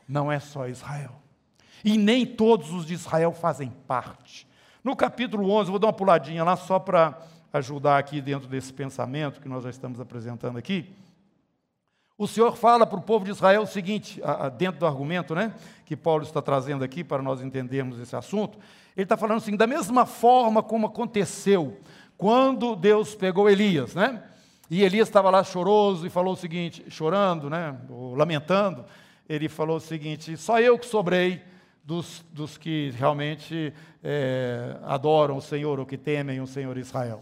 não 0.08 0.30
é 0.30 0.38
só 0.38 0.68
Israel. 0.68 1.12
E 1.84 1.96
nem 1.96 2.26
todos 2.26 2.72
os 2.72 2.86
de 2.86 2.94
Israel 2.94 3.32
fazem 3.32 3.70
parte. 3.86 4.46
No 4.82 4.94
capítulo 4.94 5.50
11, 5.50 5.70
vou 5.70 5.78
dar 5.78 5.88
uma 5.88 5.92
puladinha 5.92 6.44
lá 6.44 6.56
só 6.56 6.78
para 6.78 7.18
ajudar 7.52 7.98
aqui 7.98 8.20
dentro 8.20 8.48
desse 8.48 8.72
pensamento 8.72 9.40
que 9.40 9.48
nós 9.48 9.64
já 9.64 9.70
estamos 9.70 10.00
apresentando 10.00 10.58
aqui. 10.58 10.92
O 12.18 12.26
Senhor 12.26 12.56
fala 12.56 12.86
para 12.86 12.98
o 12.98 13.02
povo 13.02 13.24
de 13.24 13.30
Israel 13.30 13.62
o 13.62 13.66
seguinte, 13.66 14.22
dentro 14.56 14.80
do 14.80 14.86
argumento 14.86 15.34
né, 15.34 15.54
que 15.84 15.94
Paulo 15.94 16.22
está 16.22 16.40
trazendo 16.40 16.82
aqui 16.82 17.04
para 17.04 17.22
nós 17.22 17.42
entendermos 17.42 17.98
esse 18.00 18.16
assunto. 18.16 18.58
Ele 18.96 19.04
está 19.04 19.16
falando 19.16 19.38
assim, 19.38 19.54
da 19.54 19.66
mesma 19.66 20.06
forma 20.06 20.62
como 20.62 20.86
aconteceu 20.86 21.78
quando 22.16 22.74
Deus 22.74 23.14
pegou 23.14 23.50
Elias, 23.50 23.94
né? 23.94 24.22
E 24.70 24.82
Elias 24.82 25.08
estava 25.08 25.30
lá 25.30 25.44
choroso 25.44 26.06
e 26.06 26.10
falou 26.10 26.32
o 26.32 26.36
seguinte, 26.36 26.84
chorando, 26.88 27.50
né, 27.50 27.76
lamentando, 28.16 28.84
ele 29.28 29.48
falou 29.48 29.76
o 29.76 29.80
seguinte: 29.80 30.36
só 30.36 30.60
eu 30.60 30.78
que 30.78 30.86
sobrei 30.86 31.42
dos, 31.84 32.24
dos 32.32 32.58
que 32.58 32.90
realmente 32.90 33.72
é, 34.02 34.76
adoram 34.82 35.36
o 35.36 35.42
Senhor 35.42 35.78
ou 35.78 35.86
que 35.86 35.96
temem 35.96 36.40
o 36.40 36.46
Senhor 36.46 36.76
Israel. 36.76 37.20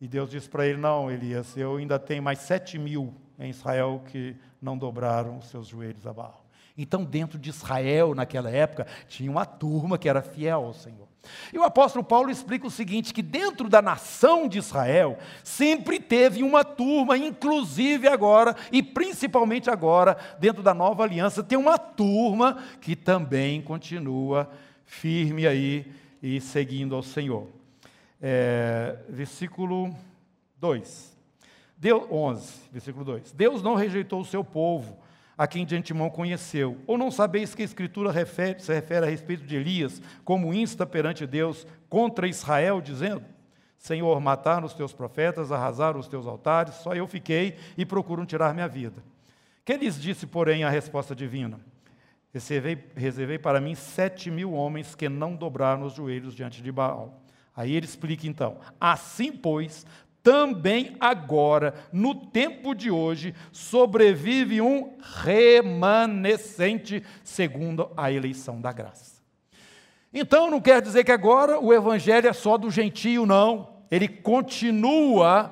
E 0.00 0.08
Deus 0.08 0.30
disse 0.30 0.48
para 0.48 0.66
ele: 0.66 0.78
Não, 0.78 1.10
Elias, 1.10 1.56
eu 1.56 1.76
ainda 1.76 1.98
tenho 1.98 2.22
mais 2.22 2.40
sete 2.40 2.78
mil 2.78 3.14
em 3.38 3.50
Israel 3.50 4.02
que 4.10 4.34
não 4.60 4.76
dobraram 4.78 5.38
os 5.38 5.46
seus 5.46 5.68
joelhos 5.68 6.06
a 6.06 6.12
Baal. 6.12 6.44
Então, 6.76 7.04
dentro 7.04 7.38
de 7.38 7.50
Israel, 7.50 8.14
naquela 8.14 8.50
época, 8.50 8.86
tinha 9.06 9.30
uma 9.30 9.44
turma 9.44 9.98
que 9.98 10.08
era 10.08 10.22
fiel 10.22 10.64
ao 10.64 10.72
Senhor. 10.72 11.11
E 11.52 11.58
o 11.58 11.62
apóstolo 11.62 12.04
Paulo 12.04 12.30
explica 12.30 12.66
o 12.66 12.70
seguinte: 12.70 13.14
que 13.14 13.22
dentro 13.22 13.68
da 13.68 13.80
nação 13.80 14.48
de 14.48 14.58
Israel 14.58 15.18
sempre 15.44 16.00
teve 16.00 16.42
uma 16.42 16.64
turma, 16.64 17.16
inclusive 17.16 18.08
agora, 18.08 18.56
e 18.70 18.82
principalmente 18.82 19.70
agora, 19.70 20.16
dentro 20.38 20.62
da 20.62 20.74
nova 20.74 21.02
aliança, 21.02 21.42
tem 21.42 21.58
uma 21.58 21.78
turma 21.78 22.62
que 22.80 22.96
também 22.96 23.62
continua 23.62 24.50
firme 24.84 25.46
aí 25.46 25.86
e 26.22 26.40
seguindo 26.40 26.94
ao 26.94 27.02
Senhor. 27.02 27.48
É, 28.20 28.96
versículo 29.08 29.94
2. 30.58 31.12
Deus, 31.76 32.04
11, 32.10 32.52
versículo 32.70 33.04
2. 33.04 33.32
Deus 33.32 33.62
não 33.62 33.74
rejeitou 33.74 34.20
o 34.20 34.24
seu 34.24 34.44
povo 34.44 35.01
a 35.42 35.46
quem 35.48 35.66
de 35.66 35.74
antemão 35.74 36.08
conheceu. 36.08 36.78
Ou 36.86 36.96
não 36.96 37.10
sabeis 37.10 37.52
que 37.52 37.62
a 37.62 37.64
Escritura 37.64 38.12
refere, 38.12 38.60
se 38.60 38.72
refere 38.72 39.06
a 39.06 39.08
respeito 39.08 39.42
de 39.42 39.56
Elias, 39.56 40.00
como 40.24 40.54
insta 40.54 40.86
perante 40.86 41.26
Deus 41.26 41.66
contra 41.88 42.28
Israel, 42.28 42.80
dizendo: 42.80 43.24
Senhor, 43.76 44.20
mataram 44.20 44.66
os 44.66 44.72
teus 44.72 44.92
profetas, 44.92 45.50
arrasaram 45.50 45.98
os 45.98 46.06
teus 46.06 46.28
altares, 46.28 46.76
só 46.76 46.94
eu 46.94 47.08
fiquei 47.08 47.56
e 47.76 47.84
procuram 47.84 48.24
tirar 48.24 48.54
minha 48.54 48.68
vida. 48.68 49.02
Que 49.64 49.76
lhes 49.76 50.00
disse, 50.00 50.28
porém, 50.28 50.62
a 50.62 50.70
resposta 50.70 51.12
divina? 51.12 51.58
Reservei, 52.32 52.78
reservei 52.94 53.36
para 53.36 53.60
mim 53.60 53.74
sete 53.74 54.30
mil 54.30 54.52
homens 54.52 54.94
que 54.94 55.08
não 55.08 55.34
dobraram 55.34 55.82
os 55.82 55.94
joelhos 55.94 56.36
diante 56.36 56.62
de 56.62 56.70
Baal. 56.70 57.20
Aí 57.56 57.74
ele 57.74 57.86
explica 57.86 58.28
então: 58.28 58.58
Assim, 58.80 59.32
pois, 59.32 59.84
também 60.22 60.96
agora, 61.00 61.74
no 61.92 62.14
tempo 62.14 62.74
de 62.74 62.90
hoje, 62.90 63.34
sobrevive 63.50 64.60
um 64.60 64.96
remanescente 65.24 67.02
segundo 67.24 67.90
a 67.96 68.12
eleição 68.12 68.60
da 68.60 68.72
graça. 68.72 69.20
Então 70.14 70.50
não 70.50 70.60
quer 70.60 70.80
dizer 70.80 71.04
que 71.04 71.12
agora 71.12 71.58
o 71.58 71.72
evangelho 71.72 72.28
é 72.28 72.32
só 72.32 72.56
do 72.56 72.70
gentio, 72.70 73.26
não. 73.26 73.72
Ele 73.90 74.06
continua 74.06 75.50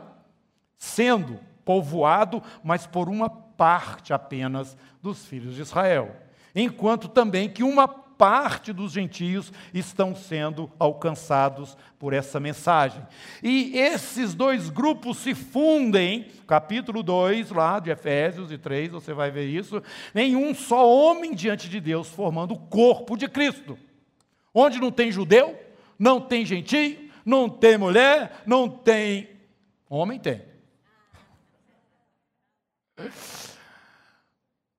sendo 0.76 1.40
povoado, 1.64 2.42
mas 2.62 2.86
por 2.86 3.08
uma 3.08 3.28
parte 3.28 4.12
apenas 4.12 4.76
dos 5.02 5.26
filhos 5.26 5.54
de 5.54 5.62
Israel. 5.62 6.14
Enquanto 6.54 7.08
também 7.08 7.48
que 7.48 7.62
uma 7.62 7.88
parte 8.20 8.70
dos 8.70 8.92
gentios 8.92 9.50
estão 9.72 10.14
sendo 10.14 10.70
alcançados 10.78 11.74
por 11.98 12.12
essa 12.12 12.38
mensagem. 12.38 13.02
E 13.42 13.72
esses 13.78 14.34
dois 14.34 14.68
grupos 14.68 15.16
se 15.16 15.34
fundem, 15.34 16.26
capítulo 16.46 17.02
2, 17.02 17.50
lá 17.50 17.80
de 17.80 17.88
Efésios 17.88 18.52
e 18.52 18.58
3, 18.58 18.90
você 18.90 19.14
vai 19.14 19.30
ver 19.30 19.46
isso, 19.46 19.82
nenhum 20.12 20.54
só 20.54 20.86
homem 20.86 21.34
diante 21.34 21.66
de 21.66 21.80
Deus, 21.80 22.10
formando 22.10 22.52
o 22.52 22.58
corpo 22.58 23.16
de 23.16 23.26
Cristo. 23.26 23.78
Onde 24.52 24.78
não 24.78 24.92
tem 24.92 25.10
judeu, 25.10 25.58
não 25.98 26.20
tem 26.20 26.44
gentio, 26.44 27.10
não 27.24 27.48
tem 27.48 27.78
mulher, 27.78 28.42
não 28.44 28.68
tem. 28.68 29.30
Homem 29.88 30.18
tem. 30.18 30.42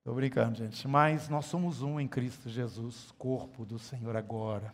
Estou 0.01 0.15
brincando, 0.15 0.57
gente, 0.57 0.87
mas 0.87 1.29
nós 1.29 1.45
somos 1.45 1.83
um 1.83 1.99
em 1.99 2.07
Cristo 2.07 2.49
Jesus, 2.49 3.13
corpo 3.19 3.63
do 3.63 3.77
Senhor 3.77 4.17
agora. 4.17 4.73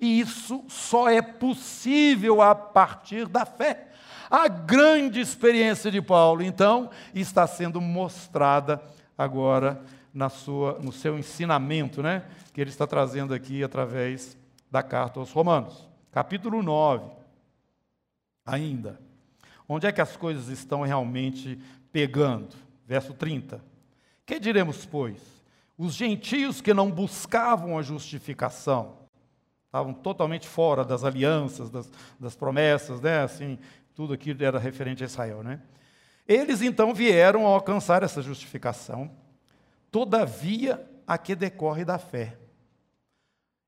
E 0.00 0.18
isso 0.18 0.64
só 0.68 1.06
é 1.06 1.20
possível 1.20 2.40
a 2.40 2.54
partir 2.54 3.28
da 3.28 3.44
fé. 3.44 3.88
A 4.30 4.48
grande 4.48 5.20
experiência 5.20 5.90
de 5.90 6.00
Paulo, 6.00 6.42
então, 6.42 6.88
está 7.14 7.46
sendo 7.46 7.78
mostrada 7.78 8.82
agora 9.18 9.82
na 10.14 10.30
sua, 10.30 10.78
no 10.78 10.92
seu 10.92 11.18
ensinamento, 11.18 12.02
né? 12.02 12.24
Que 12.54 12.62
ele 12.62 12.70
está 12.70 12.86
trazendo 12.86 13.34
aqui 13.34 13.62
através 13.62 14.34
da 14.70 14.82
carta 14.82 15.20
aos 15.20 15.30
Romanos. 15.30 15.86
Capítulo 16.10 16.62
9. 16.62 17.10
Ainda. 18.46 18.98
Onde 19.68 19.86
é 19.86 19.92
que 19.92 20.00
as 20.00 20.16
coisas 20.16 20.48
estão 20.48 20.80
realmente 20.80 21.60
pegando? 21.92 22.56
Verso 22.86 23.12
30. 23.12 23.73
Que 24.26 24.38
diremos, 24.38 24.86
pois? 24.86 25.20
Os 25.76 25.94
gentios 25.94 26.60
que 26.60 26.72
não 26.72 26.90
buscavam 26.90 27.78
a 27.78 27.82
justificação, 27.82 28.96
estavam 29.66 29.92
totalmente 29.92 30.46
fora 30.46 30.84
das 30.84 31.02
alianças, 31.02 31.68
das, 31.68 31.90
das 32.18 32.36
promessas, 32.36 33.00
né? 33.00 33.22
Assim, 33.22 33.58
tudo 33.94 34.14
aquilo 34.14 34.44
era 34.44 34.58
referente 34.58 35.02
a 35.02 35.06
Israel, 35.06 35.42
né? 35.42 35.60
Eles 36.26 36.62
então 36.62 36.94
vieram 36.94 37.46
a 37.46 37.50
alcançar 37.50 38.02
essa 38.02 38.22
justificação, 38.22 39.10
todavia 39.90 40.88
a 41.06 41.18
que 41.18 41.34
decorre 41.34 41.84
da 41.84 41.98
fé. 41.98 42.38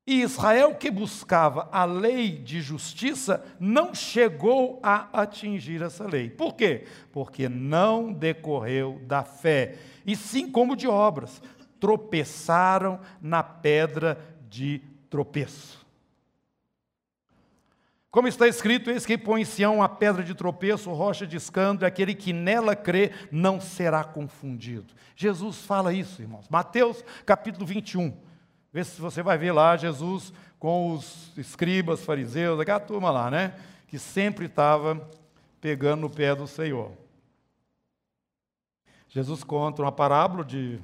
E 0.07 0.23
Israel, 0.23 0.77
que 0.77 0.89
buscava 0.89 1.69
a 1.73 1.85
lei 1.85 2.31
de 2.31 2.61
justiça, 2.61 3.45
não 3.59 3.93
chegou 3.93 4.79
a 4.81 5.09
atingir 5.13 5.83
essa 5.83 6.07
lei. 6.07 6.31
Por 6.31 6.55
quê? 6.55 6.87
Porque 7.11 7.49
não 7.49 8.13
decorreu 8.13 9.01
da 9.05 9.25
fé, 9.25 9.75
e 10.07 10.15
sim 10.15 10.49
como 10.49 10.77
de 10.77 10.87
obras. 10.87 11.43
Tropeçaram 11.81 13.01
na 13.21 13.43
pedra 13.43 14.19
de 14.49 14.81
tropeço. 15.11 15.85
Como 18.09 18.29
está 18.29 18.47
escrito, 18.47 18.91
eis 18.91 19.05
que 19.05 19.19
põe 19.19 19.43
em 19.43 19.45
Sião 19.45 19.83
a 19.83 19.89
pedra 19.89 20.23
de 20.23 20.35
tropeço, 20.35 20.91
rocha 20.93 21.27
de 21.27 21.37
escândalo, 21.37 21.87
aquele 21.87 22.15
que 22.15 22.33
nela 22.33 22.75
crê 22.75 23.11
não 23.31 23.61
será 23.61 24.05
confundido. 24.05 24.95
Jesus 25.17 25.63
fala 25.63 25.93
isso, 25.93 26.23
irmãos. 26.23 26.49
Mateus 26.49 27.05
capítulo 27.27 27.67
21. 27.67 28.17
Você 28.85 29.23
vai 29.23 29.39
ver 29.39 29.53
lá 29.53 29.77
Jesus 29.77 30.33
com 30.59 30.93
os 30.93 31.33
escribas, 31.37 32.05
fariseus, 32.05 32.61
aquela 32.61 32.81
turma 32.81 33.11
lá, 33.11 33.31
né? 33.31 33.55
Que 33.89 33.99
sempre 33.99 34.47
estava 34.47 35.09
pegando 35.61 36.03
no 36.03 36.11
pé 36.11 36.35
do 36.35 36.47
Senhor. 36.47 36.93
Jesus 39.09 39.43
conta 39.43 39.83
uma 39.83 39.93
parábola 39.93 40.45
de, 40.45 40.79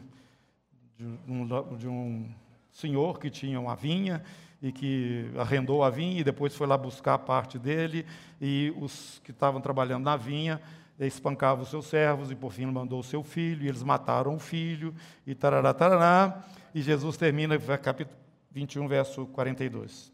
de, 0.96 1.04
um, 1.28 1.76
de 1.76 1.88
um 1.88 2.30
senhor 2.70 3.18
que 3.18 3.28
tinha 3.28 3.60
uma 3.60 3.76
vinha 3.76 4.22
e 4.62 4.72
que 4.72 5.30
arrendou 5.36 5.82
a 5.82 5.90
vinha 5.90 6.20
e 6.20 6.24
depois 6.24 6.54
foi 6.54 6.66
lá 6.66 6.78
buscar 6.78 7.14
a 7.14 7.18
parte 7.18 7.58
dele, 7.58 8.06
e 8.40 8.72
os 8.80 9.20
que 9.24 9.32
estavam 9.32 9.60
trabalhando 9.60 10.04
na 10.04 10.16
vinha 10.16 10.60
espancavam 11.00 11.64
os 11.64 11.70
seus 11.70 11.86
servos, 11.86 12.30
e 12.30 12.34
por 12.34 12.52
fim 12.52 12.66
mandou 12.66 13.00
o 13.00 13.04
seu 13.04 13.24
filho, 13.24 13.64
e 13.64 13.68
eles 13.68 13.82
mataram 13.82 14.36
o 14.36 14.38
filho, 14.38 14.94
e 15.26 15.34
tarará, 15.34 15.74
tarará. 15.74 16.44
E 16.74 16.80
Jesus 16.80 17.16
termina, 17.16 17.58
capítulo 17.78 18.18
21, 18.50 18.88
verso 18.88 19.26
42. 19.26 20.12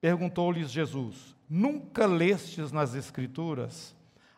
Perguntou-lhes 0.00 0.70
Jesus: 0.70 1.36
Nunca 1.48 2.06
lestes 2.06 2.72
nas 2.72 2.94
Escrituras 2.94 3.94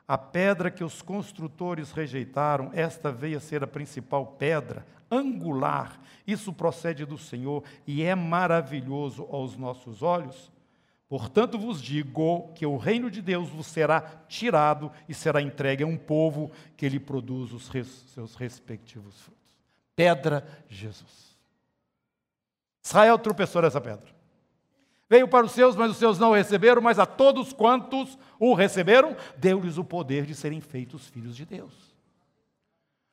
a 0.06 0.18
pedra 0.18 0.70
que 0.70 0.84
os 0.84 1.00
construtores 1.00 1.92
rejeitaram, 1.92 2.70
esta 2.74 3.10
veio 3.10 3.38
a 3.38 3.40
ser 3.40 3.64
a 3.64 3.66
principal 3.66 4.26
pedra, 4.26 4.86
angular. 5.10 5.98
Isso 6.26 6.52
procede 6.52 7.06
do 7.06 7.16
Senhor 7.16 7.64
e 7.86 8.02
é 8.02 8.14
maravilhoso 8.14 9.26
aos 9.30 9.56
nossos 9.56 10.02
olhos. 10.02 10.52
Portanto, 11.08 11.58
vos 11.58 11.80
digo 11.80 12.52
que 12.54 12.66
o 12.66 12.76
reino 12.76 13.10
de 13.10 13.22
Deus 13.22 13.48
vos 13.48 13.66
será 13.66 14.00
tirado 14.28 14.90
e 15.08 15.14
será 15.14 15.40
entregue 15.40 15.84
a 15.84 15.86
um 15.86 15.96
povo 15.96 16.50
que 16.76 16.88
lhe 16.88 17.00
produz 17.00 17.52
os 17.52 17.70
seus 18.06 18.34
respectivos 18.34 19.18
frutos 19.20 19.43
pedra 19.96 20.46
Jesus. 20.68 21.36
Israel 22.84 23.18
tropeçou 23.18 23.62
nessa 23.62 23.80
pedra. 23.80 24.14
Veio 25.08 25.28
para 25.28 25.46
os 25.46 25.52
seus, 25.52 25.76
mas 25.76 25.90
os 25.90 25.96
seus 25.96 26.18
não 26.18 26.30
o 26.30 26.34
receberam, 26.34 26.82
mas 26.82 26.98
a 26.98 27.06
todos 27.06 27.52
quantos 27.52 28.18
o 28.38 28.54
receberam, 28.54 29.16
deu-lhes 29.36 29.78
o 29.78 29.84
poder 29.84 30.24
de 30.24 30.34
serem 30.34 30.60
feitos 30.60 31.06
filhos 31.08 31.36
de 31.36 31.44
Deus. 31.44 31.94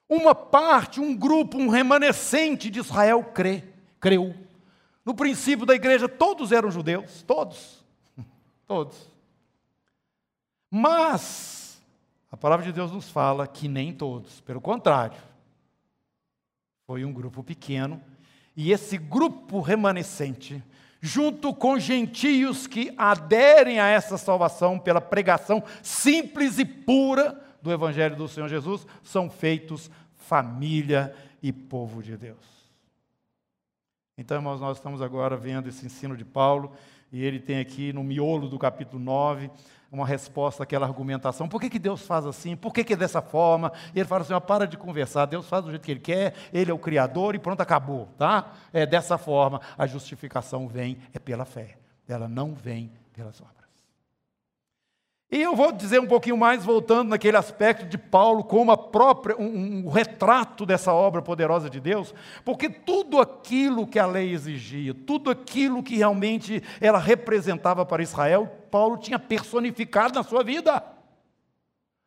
Uma 0.09 0.35
parte, 0.35 0.99
um 0.99 1.15
grupo, 1.15 1.57
um 1.57 1.69
remanescente 1.69 2.69
de 2.69 2.79
Israel 2.79 3.23
crê, 3.33 3.63
creu. 3.99 4.35
No 5.05 5.13
princípio 5.13 5.65
da 5.65 5.73
igreja, 5.73 6.07
todos 6.07 6.51
eram 6.51 6.69
judeus, 6.69 7.23
todos. 7.23 7.83
Todos. 8.67 9.09
Mas, 10.69 11.81
a 12.31 12.37
palavra 12.37 12.65
de 12.65 12.71
Deus 12.71 12.91
nos 12.91 13.09
fala 13.09 13.45
que 13.45 13.67
nem 13.67 13.91
todos, 13.91 14.39
pelo 14.39 14.61
contrário, 14.61 15.21
foi 16.91 17.05
um 17.05 17.13
grupo 17.13 17.41
pequeno, 17.41 18.01
e 18.53 18.69
esse 18.69 18.97
grupo 18.97 19.61
remanescente, 19.61 20.61
junto 20.99 21.53
com 21.53 21.79
gentios 21.79 22.67
que 22.67 22.93
aderem 22.97 23.79
a 23.79 23.87
essa 23.87 24.17
salvação 24.17 24.77
pela 24.77 24.99
pregação 24.99 25.63
simples 25.81 26.59
e 26.59 26.65
pura 26.65 27.41
do 27.61 27.71
Evangelho 27.71 28.17
do 28.17 28.27
Senhor 28.27 28.49
Jesus, 28.49 28.85
são 29.01 29.29
feitos 29.29 29.89
família 30.17 31.15
e 31.41 31.53
povo 31.53 32.03
de 32.03 32.17
Deus. 32.17 32.45
Então, 34.17 34.35
irmãos, 34.35 34.59
nós 34.59 34.75
estamos 34.75 35.01
agora 35.01 35.37
vendo 35.37 35.69
esse 35.69 35.85
ensino 35.85 36.17
de 36.17 36.25
Paulo, 36.25 36.73
e 37.09 37.23
ele 37.23 37.39
tem 37.39 37.59
aqui 37.59 37.93
no 37.93 38.03
miolo 38.03 38.49
do 38.49 38.59
capítulo 38.59 39.01
9 39.01 39.49
uma 39.91 40.05
resposta 40.05 40.63
àquela 40.63 40.85
argumentação. 40.85 41.49
Por 41.49 41.59
que, 41.59 41.69
que 41.69 41.79
Deus 41.79 42.01
faz 42.03 42.25
assim? 42.25 42.55
Por 42.55 42.73
que, 42.73 42.83
que 42.83 42.93
é 42.93 42.95
dessa 42.95 43.21
forma? 43.21 43.73
E 43.93 43.99
ele 43.99 44.07
fala 44.07 44.21
assim: 44.21 44.33
ó, 44.33 44.39
para 44.39 44.65
de 44.65 44.77
conversar, 44.77 45.25
Deus 45.25 45.47
faz 45.47 45.65
do 45.65 45.69
jeito 45.69 45.83
que 45.83 45.91
Ele 45.91 45.99
quer, 45.99 46.33
Ele 46.53 46.71
é 46.71 46.73
o 46.73 46.79
Criador 46.79 47.35
e 47.35 47.39
pronto, 47.39 47.59
acabou. 47.61 48.07
Tá? 48.17 48.53
É 48.71 48.85
dessa 48.85 49.17
forma, 49.17 49.59
a 49.77 49.85
justificação 49.85 50.67
vem, 50.67 50.97
é 51.13 51.19
pela 51.19 51.43
fé. 51.43 51.77
Ela 52.07 52.27
não 52.27 52.53
vem 52.53 52.91
pelas 53.13 53.41
obras. 53.41 53.60
E 55.31 55.41
eu 55.41 55.55
vou 55.55 55.71
dizer 55.71 56.01
um 56.01 56.07
pouquinho 56.07 56.35
mais, 56.35 56.65
voltando 56.65 57.07
naquele 57.07 57.37
aspecto 57.37 57.85
de 57.85 57.97
Paulo, 57.97 58.43
como 58.43 58.75
própria, 58.77 59.37
um, 59.37 59.85
um, 59.85 59.89
retrato 59.89 60.65
dessa 60.65 60.91
obra 60.91 61.21
poderosa 61.21 61.69
de 61.69 61.79
Deus, 61.79 62.13
porque 62.43 62.69
tudo 62.69 63.17
aquilo 63.17 63.87
que 63.87 63.97
a 63.97 64.05
lei 64.05 64.33
exigia, 64.33 64.93
tudo 64.93 65.31
aquilo 65.31 65.81
que 65.81 65.95
realmente 65.95 66.61
ela 66.81 66.99
representava 66.99 67.85
para 67.85 68.03
Israel, 68.03 68.45
Paulo 68.69 68.97
tinha 68.97 69.17
personificado 69.17 70.15
na 70.15 70.23
sua 70.23 70.43
vida. 70.43 70.83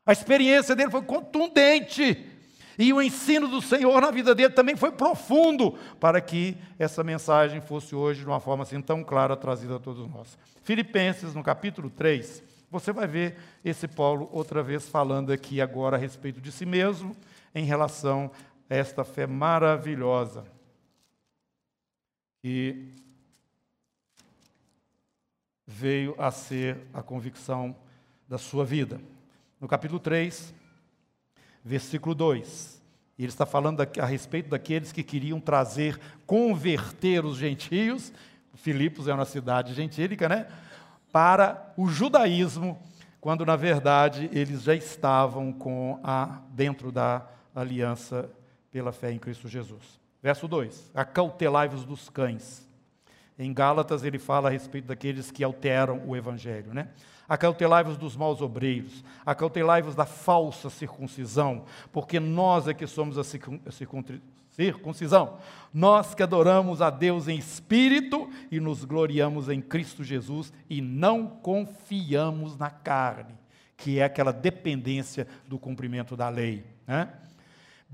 A 0.04 0.12
experiência 0.12 0.76
dele 0.76 0.90
foi 0.90 1.02
contundente. 1.02 2.30
E 2.78 2.92
o 2.92 3.00
ensino 3.00 3.48
do 3.48 3.62
Senhor 3.62 4.02
na 4.02 4.10
vida 4.10 4.34
dele 4.34 4.52
também 4.52 4.76
foi 4.76 4.92
profundo, 4.92 5.78
para 5.98 6.20
que 6.20 6.58
essa 6.78 7.02
mensagem 7.02 7.62
fosse 7.62 7.94
hoje, 7.94 8.20
de 8.20 8.26
uma 8.26 8.40
forma 8.40 8.64
assim 8.64 8.82
tão 8.82 9.02
clara, 9.02 9.34
trazida 9.34 9.76
a 9.76 9.78
todos 9.78 10.06
nós. 10.10 10.36
Filipenses, 10.62 11.34
no 11.34 11.42
capítulo 11.42 11.88
3, 11.88 12.42
você 12.70 12.92
vai 12.92 13.06
ver 13.06 13.36
esse 13.64 13.86
Paulo 13.86 14.28
outra 14.32 14.62
vez 14.62 14.88
falando 14.88 15.32
aqui 15.32 15.60
agora 15.60 15.96
a 15.96 16.00
respeito 16.00 16.40
de 16.40 16.50
si 16.50 16.66
mesmo, 16.66 17.16
em 17.54 17.64
relação 17.64 18.30
a 18.68 18.74
esta 18.74 19.04
fé 19.04 19.26
maravilhosa. 19.26 20.44
que 22.42 22.92
veio 25.66 26.14
a 26.18 26.30
ser 26.30 26.76
a 26.92 27.02
convicção 27.02 27.74
da 28.28 28.36
sua 28.36 28.66
vida. 28.66 29.00
no 29.58 29.66
capítulo 29.66 29.98
3, 29.98 30.52
versículo 31.64 32.14
2. 32.14 32.82
Ele 33.18 33.28
está 33.28 33.46
falando 33.46 33.80
a 33.80 34.04
respeito 34.04 34.50
daqueles 34.50 34.92
que 34.92 35.02
queriam 35.02 35.40
trazer, 35.40 35.98
converter 36.26 37.24
os 37.24 37.38
gentios, 37.38 38.12
Filipos 38.56 39.08
é 39.08 39.14
uma 39.14 39.24
cidade 39.24 39.74
gentílica, 39.74 40.28
né? 40.28 40.46
Para 41.14 41.72
o 41.76 41.86
judaísmo, 41.86 42.76
quando 43.20 43.46
na 43.46 43.54
verdade 43.54 44.28
eles 44.32 44.64
já 44.64 44.74
estavam 44.74 45.52
com 45.52 46.00
a 46.02 46.40
dentro 46.50 46.90
da 46.90 47.24
aliança 47.54 48.28
pela 48.68 48.90
fé 48.90 49.12
em 49.12 49.18
Cristo 49.20 49.46
Jesus. 49.46 50.00
Verso 50.20 50.48
2: 50.48 50.90
Acautelai-vos 50.92 51.84
dos 51.84 52.08
cães. 52.08 52.68
Em 53.38 53.54
Gálatas 53.54 54.02
ele 54.02 54.18
fala 54.18 54.48
a 54.48 54.50
respeito 54.50 54.86
daqueles 54.86 55.30
que 55.30 55.44
alteram 55.44 56.02
o 56.04 56.16
evangelho, 56.16 56.74
né? 56.74 56.88
Acautelai-vos 57.28 57.96
dos 57.96 58.16
maus 58.16 58.42
obreiros, 58.42 59.04
acautelai-vos 59.24 59.94
da 59.94 60.04
falsa 60.04 60.68
circuncisão, 60.68 61.64
porque 61.92 62.18
nós 62.18 62.66
é 62.66 62.74
que 62.74 62.88
somos 62.88 63.18
a 63.18 63.22
circuncisão. 64.54 65.38
Nós 65.72 66.14
que 66.14 66.22
adoramos 66.22 66.80
a 66.80 66.88
Deus 66.88 67.26
em 67.26 67.36
espírito 67.36 68.30
e 68.50 68.60
nos 68.60 68.84
gloriamos 68.84 69.48
em 69.48 69.60
Cristo 69.60 70.04
Jesus 70.04 70.52
e 70.70 70.80
não 70.80 71.26
confiamos 71.26 72.56
na 72.56 72.70
carne, 72.70 73.34
que 73.76 73.98
é 73.98 74.04
aquela 74.04 74.32
dependência 74.32 75.26
do 75.48 75.58
cumprimento 75.58 76.16
da 76.16 76.28
lei. 76.28 76.64
Né? 76.86 77.08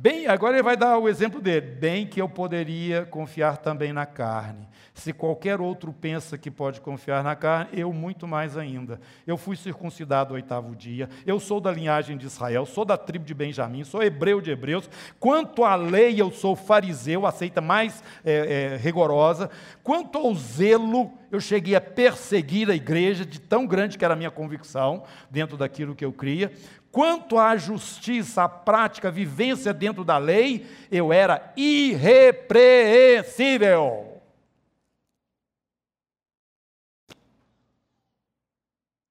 Bem, 0.02 0.26
agora 0.26 0.56
ele 0.56 0.62
vai 0.62 0.78
dar 0.78 0.96
o 0.96 1.06
exemplo 1.10 1.42
dele. 1.42 1.60
Bem 1.60 2.06
que 2.06 2.22
eu 2.22 2.26
poderia 2.26 3.04
confiar 3.04 3.58
também 3.58 3.92
na 3.92 4.06
carne. 4.06 4.66
Se 4.94 5.12
qualquer 5.12 5.60
outro 5.60 5.92
pensa 5.92 6.38
que 6.38 6.50
pode 6.50 6.80
confiar 6.80 7.22
na 7.22 7.36
carne, 7.36 7.68
eu 7.74 7.92
muito 7.92 8.26
mais 8.26 8.56
ainda. 8.56 8.98
Eu 9.26 9.36
fui 9.36 9.56
circuncidado 9.56 10.32
o 10.32 10.36
oitavo 10.36 10.74
dia, 10.74 11.06
eu 11.26 11.38
sou 11.38 11.60
da 11.60 11.70
linhagem 11.70 12.16
de 12.16 12.24
Israel, 12.24 12.64
sou 12.64 12.86
da 12.86 12.96
tribo 12.96 13.26
de 13.26 13.34
Benjamim, 13.34 13.84
sou 13.84 14.02
hebreu 14.02 14.40
de 14.40 14.50
hebreus. 14.50 14.88
Quanto 15.18 15.64
à 15.64 15.74
lei, 15.74 16.18
eu 16.18 16.30
sou 16.30 16.56
fariseu, 16.56 17.26
aceita 17.26 17.60
mais 17.60 18.02
é, 18.24 18.72
é, 18.72 18.76
rigorosa. 18.78 19.50
Quanto 19.82 20.16
ao 20.16 20.34
zelo, 20.34 21.12
eu 21.30 21.40
cheguei 21.40 21.74
a 21.74 21.80
perseguir 21.80 22.70
a 22.70 22.74
igreja, 22.74 23.24
de 23.24 23.40
tão 23.40 23.66
grande 23.66 23.96
que 23.96 24.04
era 24.04 24.12
a 24.14 24.16
minha 24.16 24.30
convicção, 24.30 25.04
dentro 25.30 25.56
daquilo 25.56 25.94
que 25.94 26.04
eu 26.04 26.12
cria. 26.12 26.52
Quanto 26.90 27.38
à 27.38 27.56
justiça, 27.56 28.42
à 28.42 28.48
prática, 28.48 29.08
à 29.08 29.10
vivência 29.10 29.72
dentro 29.72 30.04
da 30.04 30.18
lei, 30.18 30.66
eu 30.90 31.12
era 31.12 31.52
irrepreensível. 31.56 34.20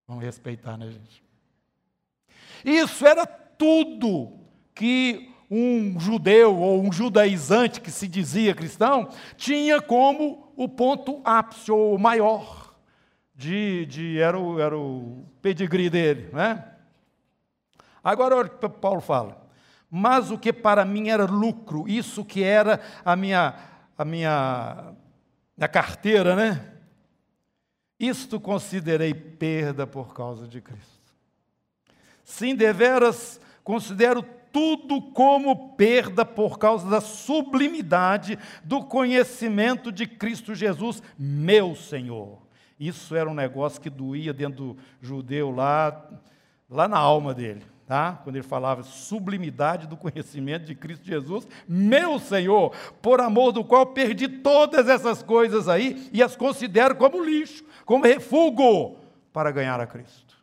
Vamos 0.05 0.23
respeitar, 0.23 0.75
né, 0.75 0.89
gente? 0.89 1.23
Isso 2.65 3.05
era 3.05 3.25
tudo 3.25 4.38
que 4.73 5.29
um 5.49 5.99
judeu 5.99 6.55
ou 6.55 6.83
um 6.83 6.91
judaizante 6.91 7.81
que 7.81 7.89
se 7.89 8.07
dizia 8.07 8.53
cristão 8.53 9.09
tinha 9.35 9.81
como 9.81 10.53
o 10.55 10.67
ponto 10.67 11.21
ápice 11.23 11.71
ou 11.71 11.97
maior 11.97 12.75
de, 13.33 13.85
de 13.85 14.19
era, 14.19 14.38
o, 14.38 14.59
era 14.59 14.77
o 14.77 15.25
pedigree 15.41 15.89
dele, 15.89 16.29
né? 16.33 16.65
Agora 18.03 18.35
olha 18.35 18.47
o 18.47 18.49
que 18.49 18.67
Paulo 18.67 18.99
fala. 18.99 19.47
Mas 19.89 20.29
o 20.29 20.38
que 20.38 20.51
para 20.51 20.83
mim 20.83 21.09
era 21.09 21.23
lucro, 21.25 21.88
isso 21.88 22.25
que 22.25 22.43
era 22.43 22.81
a 23.03 23.15
minha, 23.15 23.55
a 23.97 24.05
minha, 24.05 24.93
a 25.59 25.67
carteira, 25.67 26.35
né? 26.35 26.73
Isto 27.97 28.39
considerei 28.39 29.13
perda 29.13 29.88
por 29.88 30.13
causa 30.13 30.47
de 30.47 30.62
Cristo. 30.62 31.13
Sim, 32.23 32.55
deveras 32.55 33.39
considero 33.63 34.23
tudo 34.51 35.01
como 35.01 35.75
perda 35.75 36.25
por 36.25 36.57
causa 36.57 36.89
da 36.89 37.01
sublimidade 37.01 38.38
do 38.63 38.83
conhecimento 38.83 39.91
de 39.91 40.05
Cristo 40.05 40.53
Jesus, 40.55 41.01
meu 41.17 41.75
Senhor. 41.75 42.39
Isso 42.79 43.15
era 43.15 43.29
um 43.29 43.33
negócio 43.33 43.81
que 43.81 43.89
doía 43.89 44.33
dentro 44.33 44.73
do 44.73 44.77
judeu 45.01 45.51
lá, 45.51 46.09
lá 46.69 46.88
na 46.88 46.97
alma 46.97 47.33
dele 47.33 47.63
tá? 47.89 48.19
quando 48.23 48.35
ele 48.35 48.43
falava 48.43 48.83
sublimidade 48.83 49.88
do 49.88 49.97
conhecimento 49.97 50.65
de 50.65 50.75
Cristo 50.75 51.07
Jesus, 51.07 51.47
meu 51.67 52.19
Senhor, 52.19 52.71
por 53.01 53.19
amor 53.19 53.51
do 53.51 53.65
qual 53.65 53.83
perdi 53.88 54.27
todas 54.27 54.88
essas 54.88 55.23
coisas 55.23 55.67
aí 55.67 56.07
e 56.13 56.21
as 56.21 56.35
considero 56.35 56.95
como 56.95 57.19
lixo, 57.25 57.65
como 57.85 58.05
refúgio 58.05 58.95
para 59.33 59.49
ganhar 59.49 59.79
a 59.79 59.88
Cristo. 59.88 60.38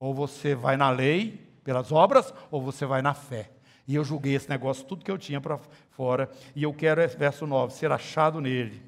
Ou 0.00 0.14
você 0.14 0.54
vai 0.54 0.78
na 0.78 0.88
lei, 0.88 1.43
pelas 1.64 1.90
obras, 1.90 2.32
ou 2.50 2.62
você 2.62 2.86
vai 2.86 3.02
na 3.02 3.14
fé. 3.14 3.50
E 3.88 3.94
eu 3.94 4.04
julguei 4.04 4.34
esse 4.34 4.48
negócio, 4.48 4.84
tudo 4.84 5.04
que 5.04 5.10
eu 5.10 5.18
tinha 5.18 5.40
para 5.40 5.58
fora, 5.90 6.30
e 6.54 6.62
eu 6.62 6.72
quero, 6.72 7.00
verso 7.18 7.46
9, 7.46 7.72
ser 7.72 7.90
achado 7.90 8.40
nele, 8.40 8.82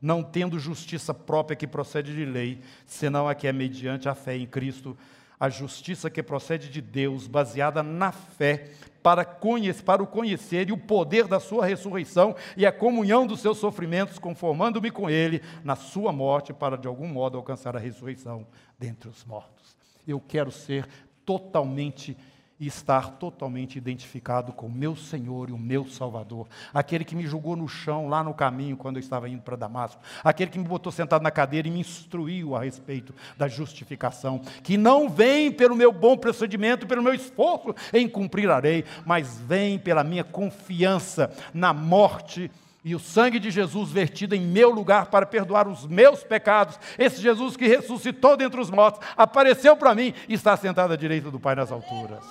não 0.00 0.22
tendo 0.22 0.58
justiça 0.58 1.14
própria 1.14 1.56
que 1.56 1.66
procede 1.66 2.14
de 2.14 2.24
lei, 2.24 2.60
senão 2.84 3.28
a 3.28 3.34
que 3.34 3.46
é 3.46 3.52
mediante 3.52 4.08
a 4.08 4.14
fé 4.14 4.36
em 4.36 4.46
Cristo 4.46 4.96
a 5.42 5.48
justiça 5.48 6.08
que 6.08 6.22
procede 6.22 6.68
de 6.68 6.80
Deus, 6.80 7.26
baseada 7.26 7.82
na 7.82 8.12
fé, 8.12 8.70
para, 9.02 9.24
conhecer, 9.24 9.82
para 9.82 10.00
o 10.00 10.06
conhecer 10.06 10.68
e 10.68 10.72
o 10.72 10.78
poder 10.78 11.26
da 11.26 11.40
sua 11.40 11.66
ressurreição 11.66 12.36
e 12.56 12.64
a 12.64 12.70
comunhão 12.70 13.26
dos 13.26 13.40
seus 13.40 13.58
sofrimentos, 13.58 14.20
conformando-me 14.20 14.88
com 14.88 15.10
ele 15.10 15.42
na 15.64 15.74
sua 15.74 16.12
morte, 16.12 16.52
para 16.52 16.78
de 16.78 16.86
algum 16.86 17.08
modo 17.08 17.36
alcançar 17.36 17.74
a 17.74 17.80
ressurreição 17.80 18.46
dentre 18.78 19.08
os 19.08 19.24
mortos. 19.24 19.76
Eu 20.06 20.20
quero 20.20 20.52
ser 20.52 20.86
totalmente 21.24 22.16
e 22.62 22.66
estar 22.68 23.10
totalmente 23.18 23.76
identificado 23.76 24.52
com 24.52 24.66
o 24.66 24.70
meu 24.70 24.94
Senhor 24.94 25.50
e 25.50 25.52
o 25.52 25.58
meu 25.58 25.84
Salvador, 25.88 26.46
aquele 26.72 27.04
que 27.04 27.16
me 27.16 27.26
julgou 27.26 27.56
no 27.56 27.66
chão 27.66 28.08
lá 28.08 28.22
no 28.22 28.32
caminho 28.32 28.76
quando 28.76 28.98
eu 28.98 29.00
estava 29.00 29.28
indo 29.28 29.42
para 29.42 29.56
Damasco, 29.56 30.00
aquele 30.22 30.48
que 30.48 30.60
me 30.60 30.68
botou 30.68 30.92
sentado 30.92 31.22
na 31.22 31.30
cadeira 31.32 31.66
e 31.66 31.72
me 31.72 31.80
instruiu 31.80 32.54
a 32.54 32.62
respeito 32.62 33.12
da 33.36 33.48
justificação, 33.48 34.38
que 34.62 34.76
não 34.76 35.08
vem 35.08 35.50
pelo 35.50 35.74
meu 35.74 35.90
bom 35.90 36.16
procedimento, 36.16 36.86
pelo 36.86 37.02
meu 37.02 37.12
esforço 37.12 37.74
em 37.92 38.08
cumprir 38.08 38.48
a 38.48 38.58
lei, 38.58 38.84
mas 39.04 39.40
vem 39.40 39.76
pela 39.76 40.04
minha 40.04 40.22
confiança 40.22 41.32
na 41.52 41.72
morte 41.72 42.48
e 42.84 42.94
o 42.94 42.98
sangue 42.98 43.38
de 43.38 43.50
Jesus 43.50 43.90
vertido 43.90 44.34
em 44.34 44.40
meu 44.40 44.70
lugar 44.70 45.06
para 45.06 45.24
perdoar 45.24 45.68
os 45.68 45.86
meus 45.86 46.24
pecados. 46.24 46.78
Esse 46.98 47.20
Jesus 47.20 47.56
que 47.56 47.66
ressuscitou 47.66 48.36
dentre 48.36 48.60
os 48.60 48.70
mortos, 48.70 49.06
apareceu 49.16 49.76
para 49.76 49.94
mim 49.94 50.12
e 50.28 50.34
está 50.34 50.56
sentado 50.56 50.92
à 50.92 50.96
direita 50.96 51.30
do 51.30 51.38
Pai 51.38 51.54
nas 51.54 51.70
alturas. 51.70 52.24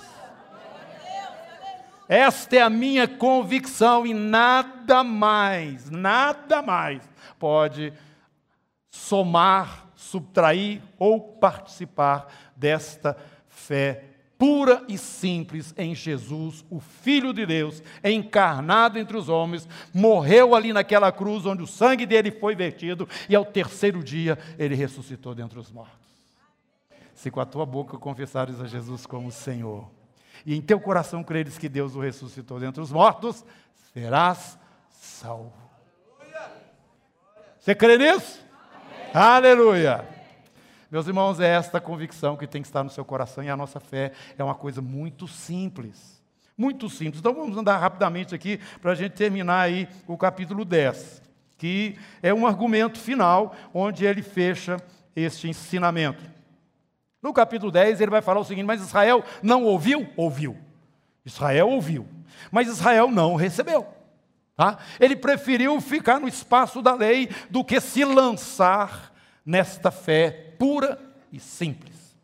Esta 2.08 2.56
é 2.56 2.60
a 2.60 2.68
minha 2.68 3.08
convicção 3.08 4.06
e 4.06 4.12
nada 4.12 5.02
mais, 5.02 5.88
nada 5.88 6.60
mais 6.60 7.02
pode 7.38 7.92
somar, 8.90 9.88
subtrair 9.96 10.82
ou 10.98 11.18
participar 11.18 12.26
desta 12.54 13.16
fé 13.48 14.11
pura 14.42 14.84
e 14.88 14.98
simples 14.98 15.72
em 15.78 15.94
Jesus, 15.94 16.64
o 16.68 16.80
Filho 16.80 17.32
de 17.32 17.46
Deus, 17.46 17.80
encarnado 18.02 18.98
entre 18.98 19.16
os 19.16 19.28
homens, 19.28 19.68
morreu 19.94 20.56
ali 20.56 20.72
naquela 20.72 21.12
cruz 21.12 21.46
onde 21.46 21.62
o 21.62 21.66
sangue 21.66 22.04
dele 22.04 22.32
foi 22.32 22.56
vertido 22.56 23.08
e 23.28 23.36
ao 23.36 23.44
terceiro 23.44 24.02
dia 24.02 24.36
ele 24.58 24.74
ressuscitou 24.74 25.32
dentre 25.32 25.60
os 25.60 25.70
mortos. 25.70 25.94
Se 27.14 27.30
com 27.30 27.38
a 27.38 27.46
tua 27.46 27.64
boca 27.64 27.96
confessares 27.96 28.60
a 28.60 28.66
Jesus 28.66 29.06
como 29.06 29.30
Senhor 29.30 29.88
e 30.44 30.56
em 30.56 30.60
teu 30.60 30.80
coração 30.80 31.22
creres 31.22 31.56
que 31.56 31.68
Deus 31.68 31.94
o 31.94 32.00
ressuscitou 32.00 32.58
dentre 32.58 32.82
os 32.82 32.90
mortos, 32.90 33.44
serás 33.94 34.58
salvo. 34.90 35.52
Você 37.60 37.76
crê 37.76 37.96
nisso? 37.96 38.44
Aleluia! 39.14 40.11
Meus 40.92 41.06
irmãos, 41.06 41.40
é 41.40 41.46
esta 41.46 41.80
convicção 41.80 42.36
que 42.36 42.46
tem 42.46 42.60
que 42.60 42.68
estar 42.68 42.84
no 42.84 42.90
seu 42.90 43.02
coração 43.02 43.42
e 43.42 43.48
a 43.48 43.56
nossa 43.56 43.80
fé 43.80 44.12
é 44.36 44.44
uma 44.44 44.54
coisa 44.54 44.82
muito 44.82 45.26
simples. 45.26 46.22
Muito 46.54 46.90
simples. 46.90 47.18
Então 47.18 47.32
vamos 47.32 47.56
andar 47.56 47.78
rapidamente 47.78 48.34
aqui 48.34 48.60
para 48.78 48.92
a 48.92 48.94
gente 48.94 49.12
terminar 49.12 49.60
aí 49.60 49.88
o 50.06 50.18
capítulo 50.18 50.66
10, 50.66 51.22
que 51.56 51.96
é 52.22 52.34
um 52.34 52.46
argumento 52.46 52.98
final 52.98 53.56
onde 53.72 54.04
ele 54.04 54.22
fecha 54.22 54.76
este 55.16 55.48
ensinamento. 55.48 56.22
No 57.22 57.32
capítulo 57.32 57.72
10, 57.72 58.02
ele 58.02 58.10
vai 58.10 58.20
falar 58.20 58.40
o 58.40 58.44
seguinte: 58.44 58.66
Mas 58.66 58.82
Israel 58.82 59.24
não 59.42 59.64
ouviu? 59.64 60.06
Ouviu. 60.14 60.58
Israel 61.24 61.70
ouviu. 61.70 62.06
Mas 62.50 62.68
Israel 62.68 63.10
não 63.10 63.34
recebeu. 63.34 63.86
Tá? 64.54 64.76
Ele 65.00 65.16
preferiu 65.16 65.80
ficar 65.80 66.20
no 66.20 66.28
espaço 66.28 66.82
da 66.82 66.94
lei 66.94 67.30
do 67.48 67.64
que 67.64 67.80
se 67.80 68.04
lançar 68.04 69.10
nesta 69.44 69.90
fé 69.90 70.51
pura 70.62 70.96
e 71.32 71.40
simples. 71.40 72.16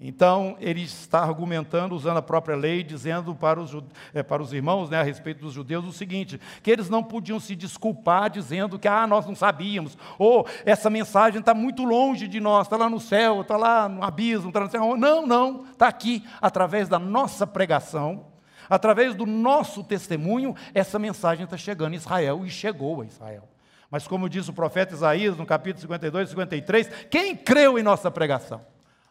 Então, 0.00 0.56
ele 0.58 0.80
está 0.80 1.20
argumentando, 1.20 1.94
usando 1.94 2.16
a 2.16 2.22
própria 2.22 2.56
lei, 2.56 2.82
dizendo 2.82 3.34
para 3.34 3.60
os, 3.60 3.76
é, 4.14 4.22
para 4.22 4.42
os 4.42 4.54
irmãos, 4.54 4.88
né, 4.88 5.00
a 5.00 5.02
respeito 5.02 5.42
dos 5.42 5.52
judeus, 5.52 5.84
o 5.84 5.92
seguinte: 5.92 6.40
que 6.62 6.70
eles 6.70 6.88
não 6.88 7.04
podiam 7.04 7.38
se 7.38 7.54
desculpar 7.54 8.30
dizendo 8.30 8.78
que, 8.78 8.88
ah, 8.88 9.06
nós 9.06 9.26
não 9.26 9.36
sabíamos, 9.36 9.98
ou 10.18 10.48
essa 10.64 10.88
mensagem 10.88 11.40
está 11.40 11.52
muito 11.52 11.84
longe 11.84 12.26
de 12.26 12.40
nós, 12.40 12.66
está 12.66 12.78
lá 12.78 12.88
no 12.88 12.98
céu, 12.98 13.42
está 13.42 13.58
lá 13.58 13.86
no 13.86 14.02
abismo, 14.02 14.48
está 14.48 14.60
no 14.60 14.70
céu. 14.70 14.96
Não, 14.96 15.26
não, 15.26 15.66
está 15.72 15.88
aqui, 15.88 16.24
através 16.40 16.88
da 16.88 16.98
nossa 16.98 17.46
pregação, 17.46 18.28
através 18.66 19.14
do 19.14 19.26
nosso 19.26 19.84
testemunho, 19.84 20.56
essa 20.72 20.98
mensagem 20.98 21.44
está 21.44 21.58
chegando 21.58 21.92
em 21.92 21.96
Israel 21.96 22.46
e 22.46 22.48
chegou 22.48 23.02
a 23.02 23.04
Israel. 23.04 23.46
Mas, 23.94 24.08
como 24.08 24.28
diz 24.28 24.48
o 24.48 24.52
profeta 24.52 24.92
Isaías, 24.92 25.36
no 25.36 25.46
capítulo 25.46 25.82
52 25.82 26.26
e 26.26 26.30
53, 26.30 26.88
quem 27.08 27.36
creu 27.36 27.78
em 27.78 27.82
nossa 27.84 28.10
pregação? 28.10 28.60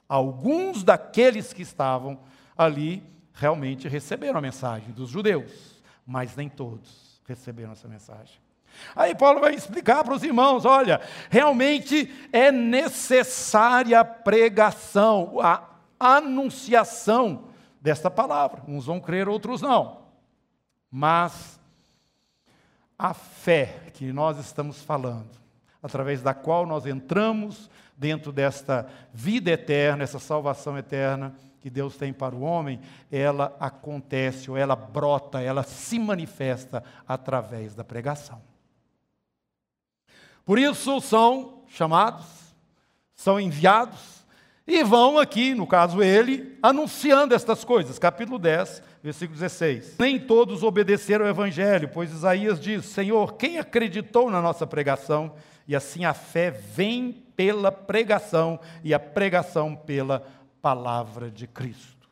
Alguns 0.09 0.83
daqueles 0.83 1.53
que 1.53 1.61
estavam 1.61 2.19
ali 2.57 3.01
realmente 3.33 3.87
receberam 3.87 4.39
a 4.39 4.41
mensagem 4.41 4.91
dos 4.91 5.09
judeus, 5.09 5.81
mas 6.05 6.35
nem 6.35 6.49
todos 6.49 7.21
receberam 7.25 7.71
essa 7.71 7.87
mensagem. 7.87 8.35
Aí 8.93 9.15
Paulo 9.15 9.39
vai 9.39 9.55
explicar 9.55 10.03
para 10.03 10.15
os 10.15 10.21
irmãos: 10.21 10.65
olha, 10.65 10.99
realmente 11.29 12.13
é 12.33 12.51
necessária 12.51 14.01
a 14.01 14.03
pregação, 14.03 15.39
a 15.39 15.63
anunciação 15.97 17.45
desta 17.79 18.11
palavra. 18.11 18.61
Uns 18.67 18.87
vão 18.87 18.99
crer, 18.99 19.29
outros 19.29 19.61
não. 19.61 20.07
Mas 20.91 21.57
a 23.03 23.13
fé 23.13 23.91
que 23.93 24.13
nós 24.13 24.37
estamos 24.37 24.81
falando, 24.81 25.29
através 25.81 26.21
da 26.21 26.33
qual 26.33 26.65
nós 26.65 26.85
entramos 26.85 27.69
dentro 27.97 28.31
desta 28.31 28.87
vida 29.13 29.51
eterna, 29.51 30.05
essa 30.05 30.19
salvação 30.19 30.77
eterna 30.77 31.35
que 31.59 31.69
Deus 31.69 31.97
tem 31.97 32.13
para 32.13 32.33
o 32.33 32.43
homem, 32.43 32.79
ela 33.11 33.57
acontece, 33.59 34.49
ou 34.49 34.55
ela 34.55 34.73
brota, 34.73 35.41
ela 35.41 35.63
se 35.63 35.99
manifesta 35.99 36.81
através 37.05 37.75
da 37.75 37.83
pregação. 37.83 38.41
Por 40.45 40.57
isso 40.57 41.01
são 41.01 41.65
chamados, 41.67 42.55
são 43.13 43.37
enviados 43.37 44.22
e 44.65 44.81
vão 44.83 45.19
aqui, 45.19 45.53
no 45.53 45.67
caso 45.67 46.01
ele, 46.01 46.57
anunciando 46.61 47.35
estas 47.35 47.65
coisas. 47.65 47.99
Capítulo 47.99 48.39
10, 48.39 48.81
versículo 49.03 49.37
16. 49.37 49.97
Nem 49.99 50.17
todos 50.17 50.63
obedeceram 50.63 51.25
ao 51.25 51.31
evangelho, 51.31 51.89
pois 51.89 52.11
Isaías 52.11 52.59
diz: 52.59 52.85
Senhor, 52.85 53.33
quem 53.33 53.59
acreditou 53.59 54.31
na 54.31 54.41
nossa 54.41 54.65
pregação? 54.65 55.35
E 55.67 55.75
assim 55.75 56.05
a 56.05 56.13
fé 56.13 56.49
vem 56.49 57.11
pela 57.35 57.71
pregação 57.71 58.59
e 58.83 58.93
a 58.93 58.99
pregação 58.99 59.75
pela 59.75 60.25
palavra 60.61 61.29
de 61.29 61.45
Cristo. 61.45 62.09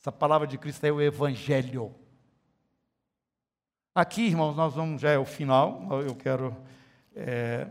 Essa 0.00 0.12
palavra 0.12 0.46
de 0.46 0.56
Cristo 0.56 0.84
é 0.84 0.92
o 0.92 1.00
Evangelho. 1.00 1.92
Aqui, 3.92 4.28
irmãos, 4.28 4.54
nós 4.54 4.74
vamos, 4.74 5.02
já 5.02 5.10
é 5.10 5.18
o 5.18 5.24
final, 5.24 6.00
eu 6.06 6.14
quero 6.14 6.56
é, 7.14 7.66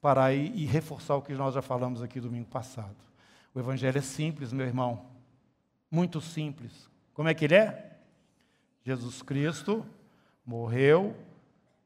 parar 0.00 0.32
e, 0.32 0.52
e 0.54 0.64
reforçar 0.66 1.16
o 1.16 1.22
que 1.22 1.32
nós 1.34 1.54
já 1.54 1.60
falamos 1.60 2.00
aqui 2.00 2.20
domingo 2.20 2.48
passado. 2.48 3.09
O 3.54 3.58
Evangelho 3.58 3.98
é 3.98 4.02
simples, 4.02 4.52
meu 4.52 4.66
irmão, 4.66 5.06
muito 5.90 6.20
simples. 6.20 6.88
Como 7.12 7.28
é 7.28 7.34
que 7.34 7.44
ele 7.44 7.56
é? 7.56 7.98
Jesus 8.82 9.22
Cristo 9.22 9.84
morreu 10.44 11.16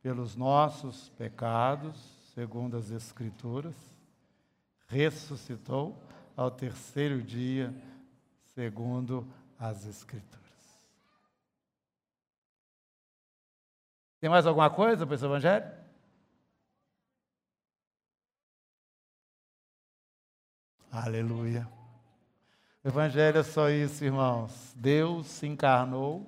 pelos 0.02 0.36
nossos 0.36 1.08
pecados, 1.10 1.96
segundo 2.34 2.76
as 2.76 2.90
Escrituras, 2.90 3.74
ressuscitou 4.86 5.98
ao 6.36 6.50
terceiro 6.50 7.22
dia, 7.22 7.74
segundo 8.54 9.26
as 9.58 9.86
Escrituras. 9.86 10.44
Tem 14.20 14.28
mais 14.30 14.46
alguma 14.46 14.70
coisa 14.70 15.06
para 15.06 15.14
esse 15.14 15.24
Evangelho? 15.24 15.83
Aleluia. 20.94 21.68
O 22.84 22.88
Evangelho 22.88 23.38
é 23.38 23.42
só 23.42 23.68
isso, 23.70 24.04
irmãos. 24.04 24.72
Deus 24.76 25.26
se 25.26 25.46
encarnou, 25.46 26.26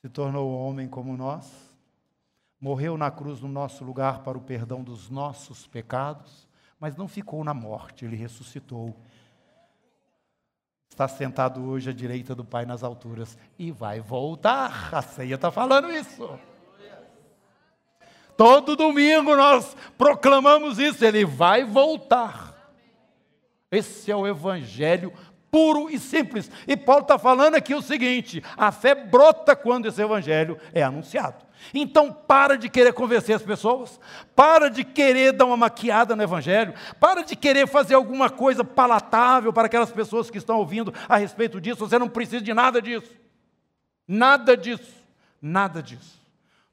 se 0.00 0.08
tornou 0.08 0.52
homem 0.52 0.88
como 0.88 1.16
nós, 1.16 1.50
morreu 2.60 2.96
na 2.96 3.10
cruz 3.10 3.40
no 3.40 3.48
nosso 3.48 3.84
lugar 3.84 4.20
para 4.20 4.38
o 4.38 4.40
perdão 4.40 4.82
dos 4.82 5.10
nossos 5.10 5.66
pecados 5.66 6.46
mas 6.78 6.96
não 6.96 7.08
ficou 7.08 7.42
na 7.42 7.54
morte, 7.54 8.04
ele 8.04 8.16
ressuscitou. 8.16 8.94
Está 10.90 11.08
sentado 11.08 11.64
hoje 11.64 11.90
à 11.90 11.92
direita 11.92 12.34
do 12.34 12.44
Pai 12.44 12.64
nas 12.64 12.82
alturas 12.82 13.36
e 13.58 13.70
vai 13.70 14.00
voltar. 14.00 14.94
A 14.94 15.02
ceia 15.02 15.34
está 15.34 15.50
falando 15.50 15.90
isso. 15.90 16.38
Todo 18.36 18.76
domingo 18.76 19.34
nós 19.34 19.74
proclamamos 19.96 20.78
isso, 20.78 21.04
ele 21.04 21.24
vai 21.24 21.64
voltar. 21.64 22.54
Esse 23.76 24.10
é 24.10 24.16
o 24.16 24.26
Evangelho 24.26 25.12
puro 25.50 25.88
e 25.88 25.98
simples. 25.98 26.50
E 26.68 26.76
Paulo 26.76 27.02
está 27.02 27.18
falando 27.18 27.54
aqui 27.54 27.74
o 27.74 27.80
seguinte: 27.80 28.42
a 28.56 28.70
fé 28.70 28.94
brota 28.94 29.56
quando 29.56 29.86
esse 29.86 30.02
Evangelho 30.02 30.58
é 30.74 30.82
anunciado. 30.82 31.46
Então, 31.72 32.12
para 32.12 32.56
de 32.56 32.68
querer 32.68 32.92
convencer 32.92 33.34
as 33.34 33.42
pessoas, 33.42 33.98
para 34.34 34.68
de 34.68 34.84
querer 34.84 35.32
dar 35.32 35.46
uma 35.46 35.56
maquiada 35.56 36.14
no 36.14 36.22
Evangelho, 36.22 36.74
para 37.00 37.22
de 37.22 37.34
querer 37.34 37.66
fazer 37.66 37.94
alguma 37.94 38.28
coisa 38.28 38.62
palatável 38.62 39.52
para 39.52 39.66
aquelas 39.66 39.90
pessoas 39.90 40.30
que 40.30 40.38
estão 40.38 40.58
ouvindo 40.58 40.92
a 41.08 41.16
respeito 41.16 41.60
disso. 41.60 41.78
Você 41.78 41.98
não 41.98 42.08
precisa 42.08 42.42
de 42.42 42.52
nada 42.52 42.80
disso. 42.82 43.10
Nada 44.06 44.56
disso. 44.56 44.94
Nada 45.40 45.82
disso. 45.82 46.20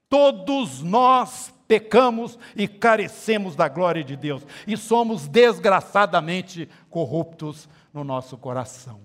Todos 0.10 0.84
nós 0.84 1.54
pecamos 1.74 2.38
e 2.56 2.68
carecemos 2.68 3.56
da 3.56 3.68
glória 3.68 4.04
de 4.04 4.16
Deus 4.16 4.46
e 4.68 4.78
somos 4.78 5.28
desgraçadamente 5.28 6.70
corruptos 6.88 7.68
no 7.92 8.04
nosso 8.04 8.38
coração. 8.38 9.02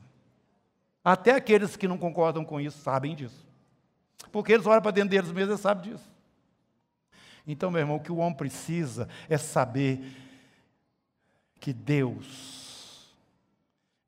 Até 1.03 1.31
aqueles 1.31 1.77
que 1.77 1.89
não 1.89 1.97
concordam 1.97 2.45
com 2.45 2.61
isso 2.61 2.79
sabem 2.81 3.15
disso. 3.15 3.49
Porque 4.31 4.53
eles 4.53 4.67
olham 4.67 4.83
para 4.83 4.91
dentro 4.91 5.09
deles 5.09 5.33
mesmos 5.33 5.59
e 5.59 5.63
sabem 5.63 5.93
disso. 5.93 6.11
Então, 7.47 7.71
meu 7.71 7.81
irmão, 7.81 7.97
o 7.97 8.01
que 8.01 8.13
o 8.13 8.19
homem 8.19 8.37
precisa 8.37 9.09
é 9.31 9.39
saber 9.39 10.05
que 11.59 11.73
Deus 11.73 13.17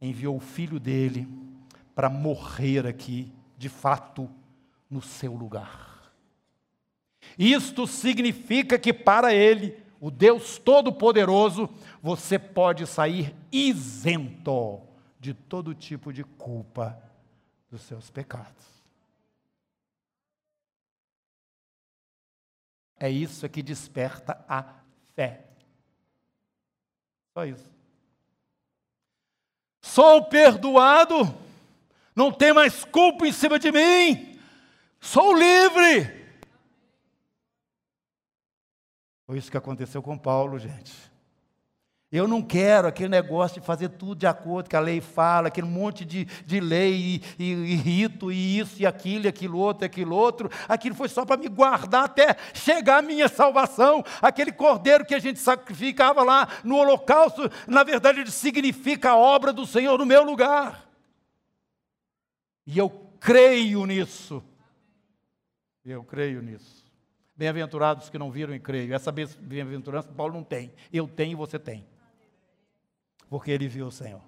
enviou 0.02 0.36
o 0.36 0.40
filho 0.40 0.78
dele 0.78 1.26
para 1.94 2.10
morrer 2.10 2.86
aqui, 2.86 3.32
de 3.56 3.70
fato, 3.70 4.28
no 4.90 5.00
seu 5.00 5.32
lugar. 5.32 5.89
Isto 7.38 7.86
significa 7.86 8.78
que 8.78 8.92
para 8.92 9.34
ele, 9.34 9.76
o 10.00 10.10
Deus 10.10 10.58
Todo-Poderoso, 10.58 11.68
você 12.02 12.38
pode 12.38 12.86
sair 12.86 13.34
isento 13.52 14.80
de 15.18 15.34
todo 15.34 15.74
tipo 15.74 16.12
de 16.12 16.24
culpa 16.24 17.00
dos 17.70 17.82
seus 17.82 18.10
pecados. 18.10 18.70
É 22.98 23.08
isso 23.08 23.48
que 23.48 23.62
desperta 23.62 24.44
a 24.48 24.64
fé. 25.14 25.46
Só 27.32 27.44
isso. 27.46 27.70
Sou 29.80 30.24
perdoado, 30.24 31.34
não 32.14 32.30
tem 32.30 32.52
mais 32.52 32.84
culpa 32.84 33.26
em 33.26 33.32
cima 33.32 33.58
de 33.58 33.72
mim, 33.72 34.38
sou 35.00 35.34
livre. 35.34 36.19
Foi 39.30 39.38
isso 39.38 39.48
que 39.48 39.56
aconteceu 39.56 40.02
com 40.02 40.18
Paulo, 40.18 40.58
gente. 40.58 40.92
Eu 42.10 42.26
não 42.26 42.42
quero 42.42 42.88
aquele 42.88 43.10
negócio 43.10 43.60
de 43.60 43.64
fazer 43.64 43.90
tudo 43.90 44.16
de 44.16 44.26
acordo 44.26 44.68
com 44.68 44.76
a 44.76 44.80
lei 44.80 45.00
fala, 45.00 45.46
aquele 45.46 45.68
monte 45.68 46.04
de, 46.04 46.24
de 46.24 46.58
lei 46.58 47.22
e, 47.38 47.44
e, 47.44 47.52
e 47.52 47.74
rito, 47.76 48.32
e 48.32 48.58
isso, 48.58 48.82
e 48.82 48.86
aquilo, 48.86 49.26
e 49.26 49.28
aquilo 49.28 49.56
outro, 49.56 49.84
e 49.84 49.86
aquilo 49.86 50.16
outro. 50.16 50.50
Aquilo 50.68 50.96
foi 50.96 51.08
só 51.08 51.24
para 51.24 51.36
me 51.36 51.46
guardar 51.46 52.06
até 52.06 52.36
chegar 52.52 52.98
a 52.98 53.02
minha 53.02 53.28
salvação. 53.28 54.02
Aquele 54.20 54.50
cordeiro 54.50 55.06
que 55.06 55.14
a 55.14 55.20
gente 55.20 55.38
sacrificava 55.38 56.24
lá 56.24 56.48
no 56.64 56.74
holocausto, 56.74 57.48
na 57.68 57.84
verdade, 57.84 58.22
ele 58.22 58.32
significa 58.32 59.10
a 59.10 59.16
obra 59.16 59.52
do 59.52 59.64
Senhor 59.64 59.96
no 59.96 60.04
meu 60.04 60.24
lugar. 60.24 60.90
E 62.66 62.76
eu 62.76 62.90
creio 63.20 63.86
nisso. 63.86 64.42
Eu 65.84 66.02
creio 66.02 66.42
nisso. 66.42 66.79
Bem-aventurados 67.40 68.10
que 68.10 68.18
não 68.18 68.30
viram 68.30 68.54
e 68.54 68.60
creio. 68.60 68.94
Essa 68.94 69.10
bem-aventurança 69.10 70.12
Paulo 70.12 70.34
não 70.34 70.44
tem. 70.44 70.70
Eu 70.92 71.08
tenho 71.08 71.32
e 71.32 71.34
você 71.34 71.58
tem 71.58 71.86
porque 73.30 73.52
ele 73.52 73.68
viu 73.68 73.86
o 73.86 73.92
Senhor. 73.92 74.20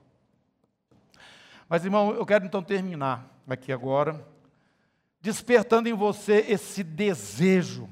Mas, 1.68 1.84
irmão, 1.84 2.14
eu 2.14 2.24
quero 2.24 2.46
então 2.46 2.62
terminar 2.62 3.28
aqui 3.48 3.72
agora, 3.72 4.24
despertando 5.20 5.88
em 5.88 5.92
você 5.92 6.46
esse 6.48 6.84
desejo 6.84 7.88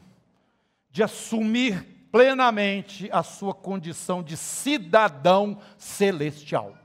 de 0.90 1.02
assumir 1.02 1.82
plenamente 2.12 3.08
a 3.10 3.22
sua 3.22 3.52
condição 3.52 4.22
de 4.22 4.36
cidadão 4.36 5.58
celestial. 5.76 6.76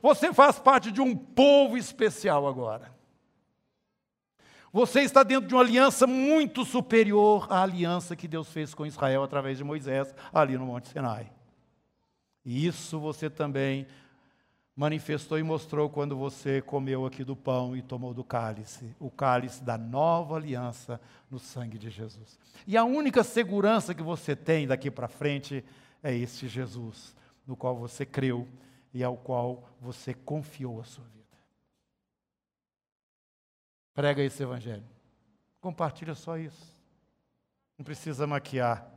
Você 0.00 0.32
faz 0.32 0.58
parte 0.58 0.92
de 0.92 1.00
um 1.00 1.16
povo 1.16 1.76
especial 1.76 2.46
agora. 2.46 2.94
Você 4.72 5.00
está 5.00 5.24
dentro 5.24 5.48
de 5.48 5.54
uma 5.54 5.62
aliança 5.62 6.06
muito 6.06 6.64
superior 6.64 7.46
à 7.50 7.62
aliança 7.62 8.14
que 8.14 8.28
Deus 8.28 8.48
fez 8.52 8.72
com 8.72 8.86
Israel 8.86 9.24
através 9.24 9.58
de 9.58 9.64
Moisés, 9.64 10.14
ali 10.32 10.56
no 10.56 10.66
Monte 10.66 10.88
Sinai. 10.88 11.30
E 12.44 12.66
isso 12.66 13.00
você 13.00 13.28
também 13.28 13.86
manifestou 14.76 15.38
e 15.38 15.42
mostrou 15.42 15.90
quando 15.90 16.16
você 16.16 16.62
comeu 16.62 17.04
aqui 17.04 17.24
do 17.24 17.34
pão 17.34 17.76
e 17.76 17.82
tomou 17.82 18.14
do 18.14 18.24
cálice, 18.24 18.94
o 18.98 19.10
cálice 19.10 19.62
da 19.62 19.76
nova 19.76 20.36
aliança 20.36 21.00
no 21.30 21.38
sangue 21.38 21.76
de 21.76 21.90
Jesus. 21.90 22.38
E 22.66 22.76
a 22.76 22.84
única 22.84 23.24
segurança 23.24 23.94
que 23.94 24.02
você 24.02 24.36
tem 24.36 24.66
daqui 24.66 24.90
para 24.90 25.08
frente 25.08 25.64
é 26.02 26.14
este 26.14 26.48
Jesus, 26.48 27.14
no 27.46 27.56
qual 27.56 27.76
você 27.76 28.06
creu 28.06 28.48
e 28.94 29.02
ao 29.02 29.16
qual 29.16 29.68
você 29.80 30.14
confiou 30.14 30.80
a 30.80 30.84
sua 30.84 31.04
vida. 31.04 31.19
Prega 33.94 34.22
esse 34.22 34.42
evangelho. 34.42 34.86
Compartilha 35.60 36.14
só 36.14 36.38
isso. 36.38 36.76
Não 37.76 37.84
precisa 37.84 38.26
maquiar. 38.26 38.90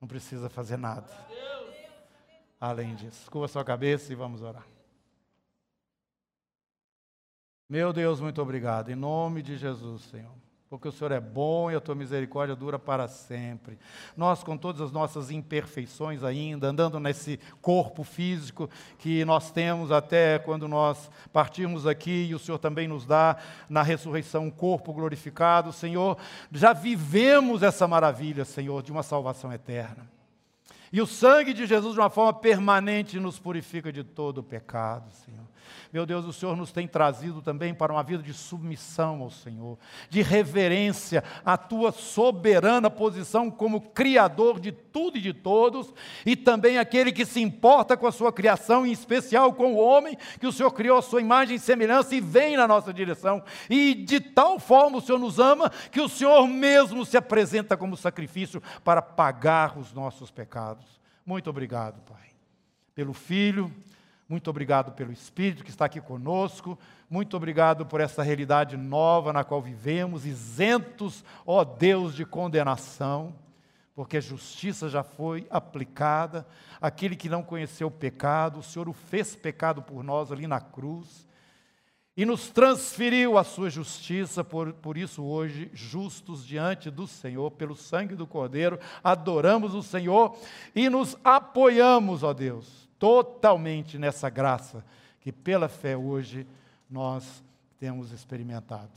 Não 0.00 0.08
precisa 0.08 0.48
fazer 0.48 0.76
nada. 0.76 1.08
Além 2.60 2.94
disso. 2.94 3.30
Curva 3.30 3.48
sua 3.48 3.64
cabeça 3.64 4.12
e 4.12 4.16
vamos 4.16 4.42
orar. 4.42 4.66
Meu 7.68 7.92
Deus, 7.92 8.20
muito 8.20 8.40
obrigado. 8.40 8.90
Em 8.90 8.96
nome 8.96 9.42
de 9.42 9.56
Jesus, 9.56 10.02
Senhor 10.02 10.47
porque 10.70 10.86
o 10.86 10.92
Senhor 10.92 11.12
é 11.12 11.20
bom 11.20 11.70
e 11.70 11.74
a 11.74 11.80
tua 11.80 11.94
misericórdia 11.94 12.54
dura 12.54 12.78
para 12.78 13.08
sempre. 13.08 13.78
Nós, 14.14 14.42
com 14.42 14.56
todas 14.56 14.82
as 14.82 14.92
nossas 14.92 15.30
imperfeições 15.30 16.22
ainda, 16.22 16.68
andando 16.68 17.00
nesse 17.00 17.40
corpo 17.62 18.04
físico 18.04 18.68
que 18.98 19.24
nós 19.24 19.50
temos 19.50 19.90
até 19.90 20.38
quando 20.38 20.68
nós 20.68 21.10
partirmos 21.32 21.86
aqui, 21.86 22.26
e 22.28 22.34
o 22.34 22.38
Senhor 22.38 22.58
também 22.58 22.86
nos 22.86 23.06
dá 23.06 23.36
na 23.68 23.82
ressurreição 23.82 24.44
um 24.44 24.50
corpo 24.50 24.92
glorificado, 24.92 25.72
Senhor, 25.72 26.18
já 26.52 26.74
vivemos 26.74 27.62
essa 27.62 27.88
maravilha, 27.88 28.44
Senhor, 28.44 28.82
de 28.82 28.92
uma 28.92 29.02
salvação 29.02 29.50
eterna. 29.50 30.06
E 30.92 31.00
o 31.00 31.06
sangue 31.06 31.52
de 31.52 31.66
Jesus, 31.66 31.94
de 31.94 32.00
uma 32.00 32.10
forma 32.10 32.32
permanente, 32.32 33.20
nos 33.20 33.38
purifica 33.38 33.92
de 33.92 34.02
todo 34.02 34.38
o 34.38 34.42
pecado, 34.42 35.10
Senhor. 35.12 35.46
Meu 35.92 36.04
Deus, 36.04 36.24
o 36.24 36.32
Senhor 36.32 36.56
nos 36.56 36.72
tem 36.72 36.86
trazido 36.86 37.40
também 37.40 37.74
para 37.74 37.92
uma 37.92 38.02
vida 38.02 38.22
de 38.22 38.32
submissão 38.32 39.22
ao 39.22 39.30
Senhor, 39.30 39.78
de 40.10 40.22
reverência 40.22 41.24
à 41.44 41.56
tua 41.56 41.92
soberana 41.92 42.90
posição 42.90 43.50
como 43.50 43.80
Criador 43.80 44.60
de 44.60 44.72
tudo 44.72 45.18
e 45.18 45.20
de 45.20 45.32
todos, 45.32 45.92
e 46.24 46.36
também 46.36 46.78
aquele 46.78 47.12
que 47.12 47.24
se 47.24 47.40
importa 47.40 47.96
com 47.96 48.06
a 48.06 48.12
sua 48.12 48.32
criação, 48.32 48.86
em 48.86 48.92
especial 48.92 49.52
com 49.52 49.74
o 49.74 49.78
homem, 49.78 50.16
que 50.38 50.46
o 50.46 50.52
Senhor 50.52 50.70
criou 50.72 50.98
a 50.98 51.02
sua 51.02 51.20
imagem 51.20 51.56
e 51.56 51.60
semelhança 51.60 52.14
e 52.14 52.20
vem 52.20 52.56
na 52.56 52.66
nossa 52.66 52.92
direção. 52.92 53.42
E 53.68 53.94
de 53.94 54.20
tal 54.20 54.58
forma 54.58 54.98
o 54.98 55.00
Senhor 55.00 55.18
nos 55.18 55.38
ama 55.38 55.70
que 55.90 56.00
o 56.00 56.08
Senhor 56.08 56.46
mesmo 56.46 57.04
se 57.04 57.16
apresenta 57.16 57.76
como 57.76 57.96
sacrifício 57.96 58.62
para 58.84 59.00
pagar 59.00 59.78
os 59.78 59.92
nossos 59.92 60.30
pecados. 60.30 60.98
Muito 61.24 61.50
obrigado, 61.50 62.00
Pai, 62.02 62.28
pelo 62.94 63.12
Filho 63.12 63.72
muito 64.28 64.50
obrigado 64.50 64.92
pelo 64.92 65.10
Espírito 65.10 65.64
que 65.64 65.70
está 65.70 65.86
aqui 65.86 66.02
conosco. 66.02 66.78
Muito 67.08 67.34
obrigado 67.34 67.86
por 67.86 67.98
essa 67.98 68.22
realidade 68.22 68.76
nova 68.76 69.32
na 69.32 69.42
qual 69.42 69.62
vivemos, 69.62 70.26
isentos, 70.26 71.24
ó 71.46 71.64
Deus, 71.64 72.14
de 72.14 72.26
condenação, 72.26 73.34
porque 73.94 74.18
a 74.18 74.20
justiça 74.20 74.86
já 74.86 75.02
foi 75.02 75.46
aplicada. 75.48 76.46
Aquele 76.78 77.16
que 77.16 77.30
não 77.30 77.42
conheceu 77.42 77.88
o 77.88 77.90
pecado, 77.90 78.58
o 78.58 78.62
Senhor 78.62 78.86
o 78.86 78.92
fez 78.92 79.34
pecado 79.34 79.80
por 79.80 80.04
nós 80.04 80.30
ali 80.30 80.46
na 80.46 80.60
cruz 80.60 81.26
e 82.14 82.26
nos 82.26 82.50
transferiu 82.50 83.38
a 83.38 83.44
sua 83.44 83.70
justiça, 83.70 84.44
por, 84.44 84.74
por 84.74 84.98
isso 84.98 85.22
hoje, 85.24 85.70
justos 85.72 86.44
diante 86.44 86.90
do 86.90 87.06
Senhor, 87.06 87.52
pelo 87.52 87.76
sangue 87.76 88.14
do 88.14 88.26
Cordeiro, 88.26 88.78
adoramos 89.02 89.72
o 89.72 89.82
Senhor 89.82 90.36
e 90.74 90.90
nos 90.90 91.16
apoiamos, 91.24 92.22
ó 92.22 92.34
Deus 92.34 92.87
totalmente 92.98 93.98
nessa 93.98 94.28
graça 94.28 94.84
que 95.20 95.32
pela 95.32 95.68
fé 95.68 95.96
hoje 95.96 96.46
nós 96.90 97.42
temos 97.78 98.12
experimentado. 98.12 98.90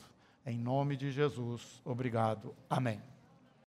Em 0.46 0.58
nome 0.58 0.96
de 0.96 1.12
Jesus, 1.12 1.82
obrigado. 1.86 2.54
Amém. 2.70 3.11